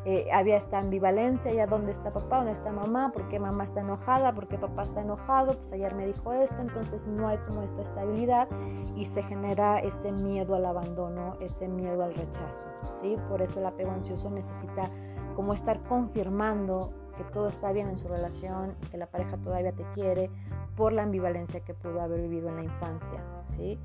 eh, 0.09 0.25
había 0.31 0.55
esta 0.55 0.79
ambivalencia, 0.79 1.51
ya 1.51 1.67
dónde 1.67 1.91
está 1.91 2.11
papá, 2.11 2.37
dónde 2.37 2.53
está 2.53 2.71
mamá, 2.71 3.11
por 3.11 3.27
qué 3.27 3.39
mamá 3.39 3.65
está 3.65 3.81
enojada, 3.81 4.33
por 4.33 4.47
qué 4.47 4.57
papá 4.57 4.83
está 4.83 5.01
enojado, 5.01 5.57
pues 5.57 5.73
ayer 5.73 5.93
me 5.95 6.05
dijo 6.05 6.31
esto, 6.31 6.55
entonces 6.61 7.05
no 7.07 7.27
hay 7.27 7.37
como 7.39 7.61
esta 7.61 7.81
estabilidad 7.81 8.47
y 8.95 9.05
se 9.05 9.21
genera 9.23 9.79
este 9.79 10.13
miedo 10.13 10.55
al 10.55 10.65
abandono, 10.65 11.33
este 11.41 11.67
miedo 11.67 12.03
al 12.03 12.13
rechazo, 12.15 12.67
¿sí? 12.85 13.17
Por 13.27 13.41
eso 13.41 13.59
el 13.59 13.65
apego 13.65 13.91
ansioso 13.91 14.29
necesita 14.29 14.89
como 15.35 15.53
estar 15.53 15.83
confirmando 15.83 16.93
que 17.17 17.25
todo 17.25 17.49
está 17.49 17.73
bien 17.73 17.89
en 17.89 17.97
su 17.97 18.07
relación, 18.07 18.75
que 18.89 18.97
la 18.97 19.07
pareja 19.07 19.35
todavía 19.37 19.73
te 19.73 19.83
quiere, 19.93 20.29
por 20.77 20.93
la 20.93 21.03
ambivalencia 21.03 21.59
que 21.61 21.73
pudo 21.73 21.99
haber 21.99 22.21
vivido 22.21 22.49
en 22.49 22.55
la 22.57 22.63
infancia, 22.63 23.21
¿sí? 23.39 23.79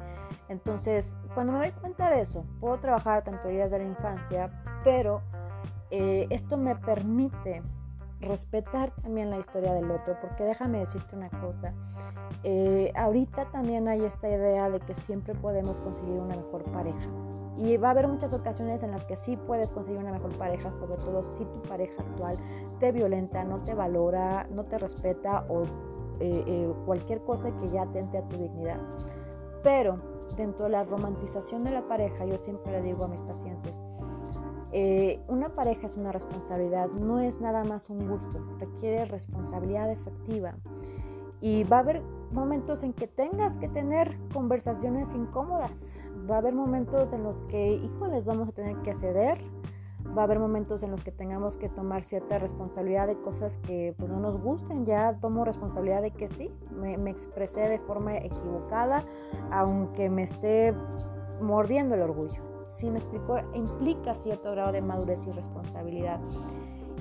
Entonces, 0.48 1.16
cuando 1.34 1.54
me 1.54 1.58
doy 1.58 1.72
cuenta 1.72 2.10
de 2.10 2.20
eso, 2.20 2.44
puedo 2.60 2.78
trabajar 2.78 3.24
tanto 3.24 3.48
heridas 3.48 3.70
de 3.70 3.78
la 3.78 3.84
infancia, 3.84 4.50
pero 4.84 5.22
eh, 5.90 6.26
esto 6.30 6.58
me 6.58 6.76
permite 6.76 7.62
respetar 8.20 8.90
también 9.02 9.30
la 9.30 9.38
historia 9.38 9.72
del 9.72 9.90
otro, 9.90 10.16
porque 10.20 10.44
déjame 10.44 10.78
decirte 10.78 11.16
una 11.16 11.30
cosa, 11.30 11.72
eh, 12.44 12.92
ahorita 12.94 13.50
también 13.50 13.88
hay 13.88 14.04
esta 14.04 14.28
idea 14.28 14.70
de 14.70 14.78
que 14.80 14.94
siempre 14.94 15.34
podemos 15.34 15.80
conseguir 15.80 16.18
una 16.18 16.36
mejor 16.36 16.62
pareja. 16.64 17.08
Y 17.58 17.76
va 17.76 17.88
a 17.88 17.90
haber 17.90 18.08
muchas 18.08 18.32
ocasiones 18.32 18.82
en 18.82 18.90
las 18.90 19.04
que 19.04 19.16
sí 19.16 19.36
puedes 19.36 19.72
conseguir 19.72 20.00
una 20.00 20.12
mejor 20.12 20.36
pareja, 20.38 20.72
sobre 20.72 20.96
todo 20.96 21.22
si 21.22 21.44
tu 21.44 21.62
pareja 21.62 22.02
actual 22.02 22.36
te 22.78 22.92
violenta, 22.92 23.44
no 23.44 23.62
te 23.62 23.74
valora, 23.74 24.46
no 24.50 24.64
te 24.64 24.78
respeta 24.78 25.44
o 25.48 25.64
eh, 26.20 26.72
cualquier 26.86 27.22
cosa 27.22 27.56
que 27.56 27.68
ya 27.68 27.82
atente 27.82 28.18
a 28.18 28.28
tu 28.28 28.36
dignidad. 28.36 28.80
Pero 29.62 29.98
dentro 30.36 30.64
de 30.64 30.70
la 30.70 30.84
romantización 30.84 31.62
de 31.64 31.70
la 31.70 31.86
pareja, 31.86 32.24
yo 32.24 32.38
siempre 32.38 32.72
le 32.72 32.82
digo 32.82 33.04
a 33.04 33.08
mis 33.08 33.22
pacientes, 33.22 33.84
eh, 34.72 35.20
una 35.28 35.52
pareja 35.52 35.84
es 35.86 35.96
una 35.96 36.12
responsabilidad, 36.12 36.88
no 36.92 37.20
es 37.20 37.40
nada 37.40 37.62
más 37.62 37.90
un 37.90 38.08
gusto, 38.08 38.40
requiere 38.58 39.04
responsabilidad 39.04 39.90
efectiva. 39.90 40.54
Y 41.42 41.64
va 41.64 41.78
a 41.78 41.80
haber 41.80 42.02
momentos 42.32 42.82
en 42.82 42.94
que 42.94 43.06
tengas 43.06 43.58
que 43.58 43.68
tener 43.68 44.16
conversaciones 44.32 45.12
incómodas, 45.12 46.00
va 46.30 46.36
a 46.36 46.38
haber 46.38 46.54
momentos 46.54 47.12
en 47.12 47.22
los 47.22 47.42
que, 47.44 47.72
híjoles, 47.74 48.24
vamos 48.24 48.48
a 48.48 48.52
tener 48.52 48.76
que 48.78 48.94
ceder, 48.94 49.38
va 50.16 50.22
a 50.22 50.24
haber 50.24 50.38
momentos 50.38 50.82
en 50.82 50.90
los 50.90 51.02
que 51.02 51.12
tengamos 51.12 51.56
que 51.56 51.68
tomar 51.68 52.04
cierta 52.04 52.38
responsabilidad 52.38 53.06
de 53.06 53.16
cosas 53.20 53.58
que 53.58 53.94
pues, 53.96 54.10
no 54.10 54.20
nos 54.20 54.40
gusten. 54.40 54.84
Ya 54.84 55.18
tomo 55.20 55.44
responsabilidad 55.44 56.02
de 56.02 56.10
que 56.10 56.28
sí, 56.28 56.50
me, 56.70 56.98
me, 56.98 57.10
expresé 57.10 57.68
de 57.68 57.78
forma 57.78 58.16
equivocada, 58.16 59.04
aunque 59.50 60.10
me 60.10 60.24
esté 60.24 60.74
mordiendo 61.40 61.94
el 61.94 62.02
orgullo. 62.02 62.42
Sí, 62.66 62.90
me 62.90 62.98
explico, 62.98 63.36
implica 63.54 64.14
cierto 64.14 64.50
grado 64.52 64.72
de 64.72 64.80
madurez 64.80 65.26
y 65.26 65.32
responsabilidad. 65.32 66.20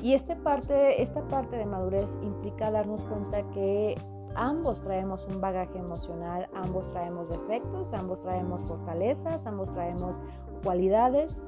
Y 0.01 0.13
este 0.13 0.35
parte, 0.35 1.01
esta 1.01 1.27
parte 1.27 1.55
de 1.55 1.65
madurez 1.65 2.17
implica 2.21 2.71
darnos 2.71 3.05
cuenta 3.05 3.43
que 3.51 3.95
ambos 4.35 4.81
traemos 4.81 5.25
un 5.27 5.39
bagaje 5.39 5.77
emocional, 5.77 6.49
ambos 6.53 6.91
traemos 6.91 7.29
defectos, 7.29 7.93
ambos 7.93 8.21
traemos 8.21 8.63
fortalezas, 8.63 9.45
ambos 9.45 9.69
traemos 9.69 10.21
cualidades 10.63 11.41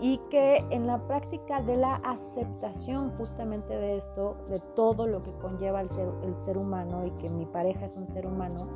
y 0.00 0.18
que 0.30 0.58
en 0.70 0.86
la 0.86 1.06
práctica 1.06 1.62
de 1.62 1.76
la 1.76 1.96
aceptación 1.96 3.16
justamente 3.16 3.74
de 3.74 3.96
esto, 3.96 4.36
de 4.48 4.60
todo 4.74 5.06
lo 5.06 5.22
que 5.22 5.32
conlleva 5.32 5.80
el 5.80 5.88
ser, 5.88 6.08
el 6.22 6.36
ser 6.36 6.58
humano 6.58 7.06
y 7.06 7.10
que 7.12 7.30
mi 7.30 7.46
pareja 7.46 7.86
es 7.86 7.96
un 7.96 8.08
ser 8.08 8.26
humano, 8.26 8.68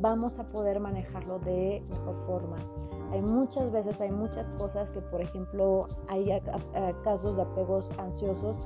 vamos 0.00 0.38
a 0.38 0.46
poder 0.46 0.80
manejarlo 0.80 1.38
de 1.38 1.82
mejor 1.88 2.16
forma. 2.26 2.56
Hay 3.12 3.20
muchas 3.20 3.70
veces, 3.70 4.00
hay 4.00 4.10
muchas 4.10 4.48
cosas 4.56 4.90
que, 4.90 5.00
por 5.02 5.20
ejemplo, 5.20 5.86
hay 6.08 6.40
casos 7.04 7.36
de 7.36 7.42
apegos 7.42 7.90
ansiosos 7.98 8.58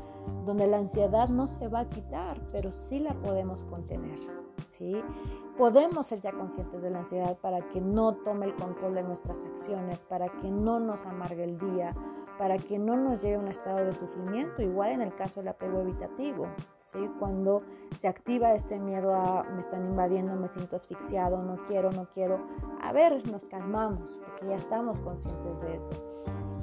donde 0.44 0.66
la 0.66 0.79
ansiedad 0.79 1.29
no 1.29 1.46
se 1.46 1.66
va 1.68 1.81
a 1.81 1.88
quitar, 1.88 2.40
pero 2.53 2.70
sí 2.70 3.01
la 3.01 3.14
podemos 3.14 3.64
contener. 3.64 4.18
Podemos 5.57 6.07
ser 6.07 6.21
ya 6.21 6.33
conscientes 6.33 6.83
de 6.83 6.91
la 6.91 6.99
ansiedad 6.99 7.39
para 7.39 7.69
que 7.69 7.81
no 7.81 8.15
tome 8.17 8.47
el 8.47 8.55
control 8.55 8.95
de 8.95 9.03
nuestras 9.03 9.45
acciones, 9.45 10.05
para 10.05 10.29
que 10.29 10.51
no 10.51 10.81
nos 10.81 11.07
amargue 11.07 11.45
el 11.45 11.59
día, 11.59 11.95
para 12.38 12.59
que 12.59 12.79
no 12.79 12.96
nos 12.96 13.22
lleve 13.22 13.37
a 13.37 13.38
un 13.40 13.49
estado 13.49 13.85
de 13.85 13.92
sufrimiento, 13.92 14.62
igual 14.62 14.92
en 14.92 15.03
el 15.03 15.14
caso 15.14 15.40
del 15.40 15.49
apego 15.49 15.81
evitativo, 15.81 16.46
¿sí? 16.77 17.11
cuando 17.18 17.62
se 17.96 18.09
activa 18.09 18.55
este 18.55 18.79
miedo 18.79 19.14
a 19.14 19.44
me 19.44 19.61
están 19.61 19.87
invadiendo, 19.87 20.37
me 20.37 20.49
siento 20.49 20.77
asfixiado, 20.77 21.42
no 21.42 21.57
quiero, 21.66 21.90
no 21.92 22.09
quiero, 22.12 22.40
a 22.83 22.92
ver, 22.92 23.27
nos 23.31 23.44
calmamos, 23.44 24.18
porque 24.25 24.46
ya 24.46 24.57
estamos 24.57 25.01
conscientes 25.01 25.62
de 25.62 25.77
eso. 25.77 26.16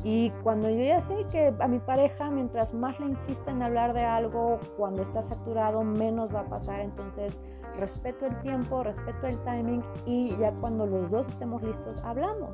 Y 0.03 0.31
cuando 0.43 0.69
yo 0.69 0.83
ya 0.83 0.99
sé 0.99 1.15
que 1.31 1.53
a 1.57 1.67
mi 1.67 1.79
pareja, 1.79 2.29
mientras 2.29 2.73
más 2.73 2.99
le 2.99 3.07
insista 3.07 3.51
en 3.51 3.61
hablar 3.61 3.93
de 3.93 4.03
algo, 4.03 4.59
cuando 4.75 5.01
está 5.01 5.21
saturado, 5.21 5.81
menos 5.83 6.33
va 6.33 6.41
a 6.41 6.45
pasar. 6.45 6.81
Entonces, 6.81 7.41
respeto 7.77 8.25
el 8.25 8.37
tiempo, 8.41 8.83
respeto 8.83 9.27
el 9.27 9.39
timing 9.43 9.81
y 10.05 10.35
ya 10.37 10.53
cuando 10.55 10.85
los 10.85 11.09
dos 11.09 11.27
estemos 11.27 11.63
listos, 11.63 12.03
hablamos. 12.03 12.53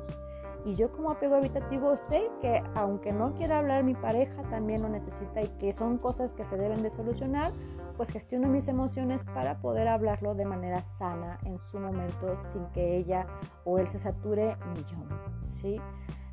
Y 0.64 0.74
yo 0.74 0.92
como 0.92 1.10
apego 1.10 1.36
evitativo 1.36 1.96
sé 1.96 2.30
que 2.40 2.62
aunque 2.74 3.12
no 3.12 3.34
quiera 3.34 3.58
hablar 3.58 3.82
mi 3.82 3.94
pareja, 3.94 4.42
también 4.50 4.82
lo 4.82 4.88
necesita 4.88 5.42
y 5.42 5.48
que 5.58 5.72
son 5.72 5.98
cosas 5.98 6.32
que 6.32 6.44
se 6.44 6.56
deben 6.56 6.82
de 6.82 6.90
solucionar, 6.90 7.52
pues 7.96 8.10
gestiono 8.10 8.48
mis 8.48 8.68
emociones 8.68 9.24
para 9.24 9.60
poder 9.60 9.88
hablarlo 9.88 10.34
de 10.34 10.44
manera 10.44 10.82
sana 10.82 11.38
en 11.44 11.58
su 11.58 11.78
momento 11.78 12.36
sin 12.36 12.66
que 12.68 12.96
ella 12.96 13.26
o 13.64 13.78
él 13.78 13.88
se 13.88 13.98
sature 13.98 14.56
ni 14.74 14.84
yo, 14.84 14.98
¿sí? 15.48 15.80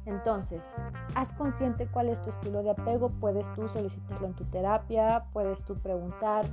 Entonces, 0.07 0.81
haz 1.15 1.33
consciente 1.33 1.85
cuál 1.85 2.07
es 2.07 2.21
tu 2.21 2.29
estilo 2.29 2.63
de 2.63 2.69
apego, 2.69 3.09
puedes 3.09 3.53
tú 3.53 3.67
solicitarlo 3.67 4.27
en 4.27 4.33
tu 4.35 4.45
terapia, 4.45 5.25
puedes 5.33 5.63
tú 5.65 5.75
preguntar 5.75 6.45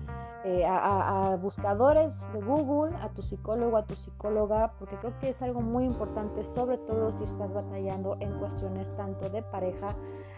eh, 0.44 0.66
a, 0.66 1.38
buscadores 1.40 2.26
de 2.32 2.40
Google, 2.40 2.96
a 2.96 3.10
tu 3.10 3.22
psicólogo, 3.22 3.76
a 3.76 3.84
tu 3.84 3.94
psicóloga, 3.94 4.72
porque 4.80 4.96
creo 4.96 5.16
que 5.20 5.28
es 5.28 5.40
algo 5.40 5.60
muy 5.60 5.84
importante, 5.84 6.42
sobre 6.42 6.78
todo 6.78 7.12
si 7.12 7.22
estás 7.22 7.54
batallando 7.54 8.16
en 8.18 8.36
cuestiones 8.40 8.94
tanto 8.96 9.30
de 9.30 9.42
pareja. 9.42 9.94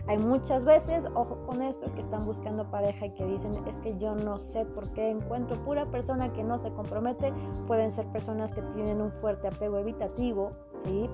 Hay 0.09 0.19
muchas 0.19 0.65
veces, 0.65 1.07
ojo 1.15 1.39
con 1.47 1.63
esto, 1.63 1.91
que 1.95 2.01
están 2.01 2.25
buscando 2.27 2.71
pareja 2.71 3.07
y 3.07 3.15
que 3.15 3.25
dicen, 3.25 3.53
es 3.67 3.81
que 3.81 3.97
yo 3.97 4.15
no 4.15 4.39
sé 4.39 4.67
por 4.67 4.91
qué 4.91 5.09
encuentro 5.09 5.57
pura 5.65 5.87
persona 5.87 6.35
que 6.35 6.45
no 6.45 6.59
se 6.59 6.71
compromete, 6.71 7.33
pueden 7.67 7.93
ser 7.93 8.07
personas 8.09 8.53
que 8.53 8.61
tienen 8.75 9.01
un 9.01 9.11
fuerte 9.11 9.49
apego 9.49 9.79
evitativo, 9.79 10.53
¿sí? 10.71 11.09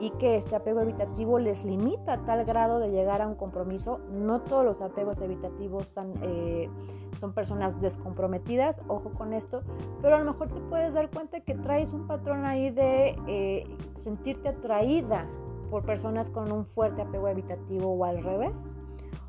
Y 0.00 0.10
que 0.12 0.36
este 0.36 0.56
apego 0.56 0.80
evitativo 0.80 1.38
les 1.38 1.64
limita 1.64 2.14
a 2.14 2.24
tal 2.24 2.44
grado 2.44 2.78
de 2.78 2.90
llegar 2.90 3.22
a 3.22 3.28
un 3.28 3.34
compromiso. 3.34 4.00
No 4.10 4.40
todos 4.40 4.64
los 4.64 4.80
apegos 4.82 5.20
evitativos 5.20 5.86
son, 5.88 6.12
eh, 6.22 6.68
son 7.18 7.32
personas 7.32 7.80
descomprometidas, 7.80 8.82
ojo 8.88 9.10
con 9.10 9.32
esto, 9.32 9.62
pero 10.02 10.16
a 10.16 10.18
lo 10.18 10.32
mejor 10.32 10.48
te 10.48 10.60
puedes 10.60 10.92
dar 10.94 11.10
cuenta 11.10 11.40
que 11.40 11.54
traes 11.54 11.92
un 11.92 12.06
patrón 12.06 12.44
ahí 12.44 12.70
de 12.70 13.16
eh, 13.26 13.76
sentirte 13.94 14.48
atraída 14.48 15.26
por 15.70 15.84
personas 15.84 16.30
con 16.30 16.52
un 16.52 16.64
fuerte 16.64 17.02
apego 17.02 17.28
evitativo 17.28 17.92
o 17.92 18.04
al 18.04 18.22
revés. 18.22 18.76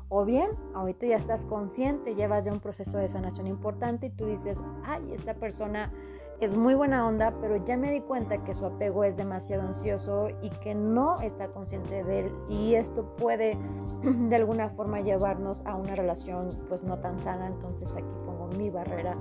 O 0.08 0.24
bien, 0.24 0.50
ahorita 0.74 1.06
ya 1.06 1.16
estás 1.16 1.44
consciente, 1.44 2.14
llevas 2.14 2.44
ya 2.44 2.52
un 2.52 2.60
proceso 2.60 2.96
de 2.96 3.08
sanación 3.08 3.48
importante 3.48 4.06
y 4.06 4.10
tú 4.10 4.26
dices, 4.26 4.62
ay, 4.84 5.12
esta 5.12 5.34
persona 5.34 5.92
es 6.40 6.56
muy 6.56 6.74
buena 6.74 7.06
onda, 7.06 7.32
pero 7.40 7.56
ya 7.64 7.76
me 7.76 7.90
di 7.90 8.00
cuenta 8.00 8.44
que 8.44 8.54
su 8.54 8.66
apego 8.66 9.04
es 9.04 9.16
demasiado 9.16 9.62
ansioso 9.62 10.28
y 10.42 10.50
que 10.50 10.74
no 10.74 11.18
está 11.20 11.48
consciente 11.48 12.04
de 12.04 12.20
él 12.20 12.32
y 12.48 12.74
esto 12.74 13.04
puede 13.16 13.56
de 14.02 14.36
alguna 14.36 14.68
forma 14.70 15.00
llevarnos 15.00 15.62
a 15.64 15.76
una 15.76 15.94
relación 15.94 16.48
pues 16.68 16.82
no 16.82 16.98
tan 16.98 17.18
sana, 17.20 17.46
entonces 17.46 17.90
aquí 17.92 18.12
pongo 18.24 18.48
mi 18.58 18.70
barrera 18.70 19.12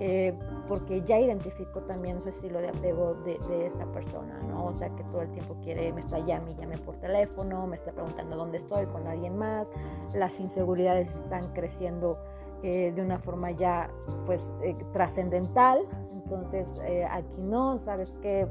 eh, 0.00 0.32
porque 0.68 1.02
ya 1.02 1.18
identifico 1.18 1.80
también 1.82 2.20
su 2.20 2.28
estilo 2.28 2.60
de 2.60 2.68
apego 2.68 3.14
de, 3.24 3.66
esta 3.66 3.84
persona, 3.86 4.38
¿no? 4.48 4.66
O 4.66 4.70
sea, 4.76 4.90
que 4.90 5.02
todo 5.04 5.22
el 5.22 5.32
tiempo 5.32 5.56
quiere, 5.62 5.92
me 5.92 6.00
está 6.00 6.20
llame 6.20 6.52
y 6.52 6.54
llame 6.54 6.78
por 6.78 6.96
teléfono, 6.98 7.66
me 7.66 7.74
está 7.74 7.90
preguntando 7.90 8.36
dónde 8.36 8.58
estoy 8.58 8.86
con 8.86 9.08
alguien 9.08 9.36
más, 9.36 9.68
las 10.14 10.38
inseguridades 10.38 11.12
están 11.16 11.52
creciendo 11.52 12.18
eh, 12.62 12.92
de 12.94 13.02
una 13.02 13.18
forma 13.18 13.50
ya 13.50 13.90
pues 14.26 14.52
eh, 14.62 14.76
trascendental. 14.92 15.86
Entonces 16.12 16.82
eh, 16.84 17.06
aquí 17.10 17.40
no, 17.40 17.78
sabes 17.78 18.18
que 18.20 18.46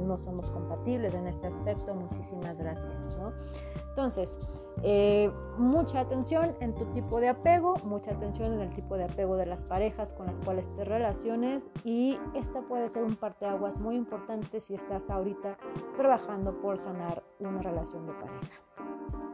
no 0.00 0.16
somos 0.18 0.50
compatibles 0.50 1.14
en 1.14 1.28
este 1.28 1.46
aspecto, 1.46 1.94
muchísimas 1.94 2.58
gracias. 2.58 3.16
¿no? 3.18 3.32
Entonces, 3.90 4.38
mucha 5.58 6.00
atención 6.00 6.56
en 6.60 6.74
tu 6.74 6.86
tipo 6.86 7.20
de 7.20 7.28
apego, 7.28 7.76
mucha 7.84 8.12
atención 8.12 8.54
en 8.54 8.60
el 8.60 8.70
tipo 8.70 8.96
de 8.96 9.04
apego 9.04 9.36
de 9.36 9.46
las 9.46 9.62
parejas 9.62 10.12
con 10.12 10.26
las 10.26 10.40
cuales 10.40 10.74
te 10.74 10.84
relaciones 10.84 11.70
y 11.84 12.18
esta 12.34 12.62
puede 12.62 12.88
ser 12.88 13.04
un 13.04 13.14
parteaguas 13.14 13.78
muy 13.78 13.94
importante 13.94 14.58
si 14.58 14.74
estás 14.74 15.10
ahorita 15.10 15.56
trabajando 15.96 16.60
por 16.60 16.78
sanar 16.78 17.22
una 17.38 17.62
relación 17.62 18.06
de 18.06 18.12
pareja. 18.14 18.60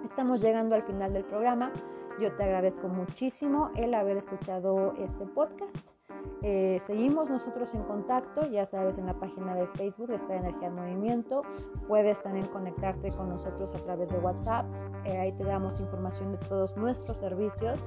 Estamos 0.05 0.41
llegando 0.41 0.75
al 0.75 0.83
final 0.83 1.13
del 1.13 1.25
programa. 1.25 1.73
Yo 2.19 2.33
te 2.33 2.45
agradezco 2.45 2.89
muchísimo 2.89 3.71
el 3.77 3.93
haber 3.93 4.17
escuchado 4.17 4.93
este 4.99 5.27
podcast. 5.27 5.97
Eh, 6.43 6.79
seguimos 6.81 7.29
nosotros 7.29 7.75
en 7.75 7.83
contacto, 7.83 8.47
ya 8.47 8.65
sabes, 8.65 8.97
en 8.99 9.07
la 9.07 9.19
página 9.19 9.55
de 9.55 9.67
Facebook 9.69 10.09
de 10.09 10.17
Esta 10.17 10.35
Energía 10.35 10.69
en 10.69 10.75
Movimiento. 10.75 11.43
Puedes 11.89 12.23
también 12.23 12.47
conectarte 12.47 13.11
con 13.11 13.29
nosotros 13.29 13.75
a 13.75 13.79
través 13.79 14.09
de 14.09 14.19
WhatsApp. 14.19 14.67
Eh, 15.05 15.19
ahí 15.19 15.33
te 15.33 15.45
damos 15.45 15.79
información 15.81 16.33
de 16.33 16.39
todos 16.39 16.77
nuestros 16.77 17.19
servicios. 17.19 17.79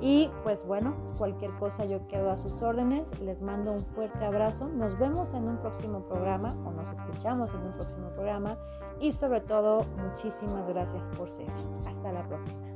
Y 0.00 0.30
pues 0.42 0.64
bueno, 0.66 0.96
cualquier 1.16 1.52
cosa 1.52 1.84
yo 1.84 2.06
quedo 2.08 2.30
a 2.30 2.36
sus 2.36 2.60
órdenes. 2.60 3.18
Les 3.20 3.40
mando 3.40 3.72
un 3.72 3.80
fuerte 3.80 4.24
abrazo. 4.24 4.68
Nos 4.68 4.98
vemos 4.98 5.32
en 5.32 5.46
un 5.48 5.58
próximo 5.58 6.00
programa 6.06 6.56
o 6.64 6.72
nos 6.72 6.90
escuchamos 6.90 7.54
en 7.54 7.62
un 7.62 7.72
próximo 7.72 8.08
programa. 8.10 8.58
Y 9.00 9.12
sobre 9.12 9.40
todo, 9.40 9.84
muchísimas 9.96 10.68
gracias 10.68 11.08
por 11.10 11.30
ser. 11.30 11.48
Hasta 11.86 12.12
la 12.12 12.26
próxima. 12.26 12.73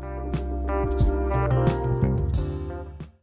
Thank 0.00 1.68
you. 1.68 1.77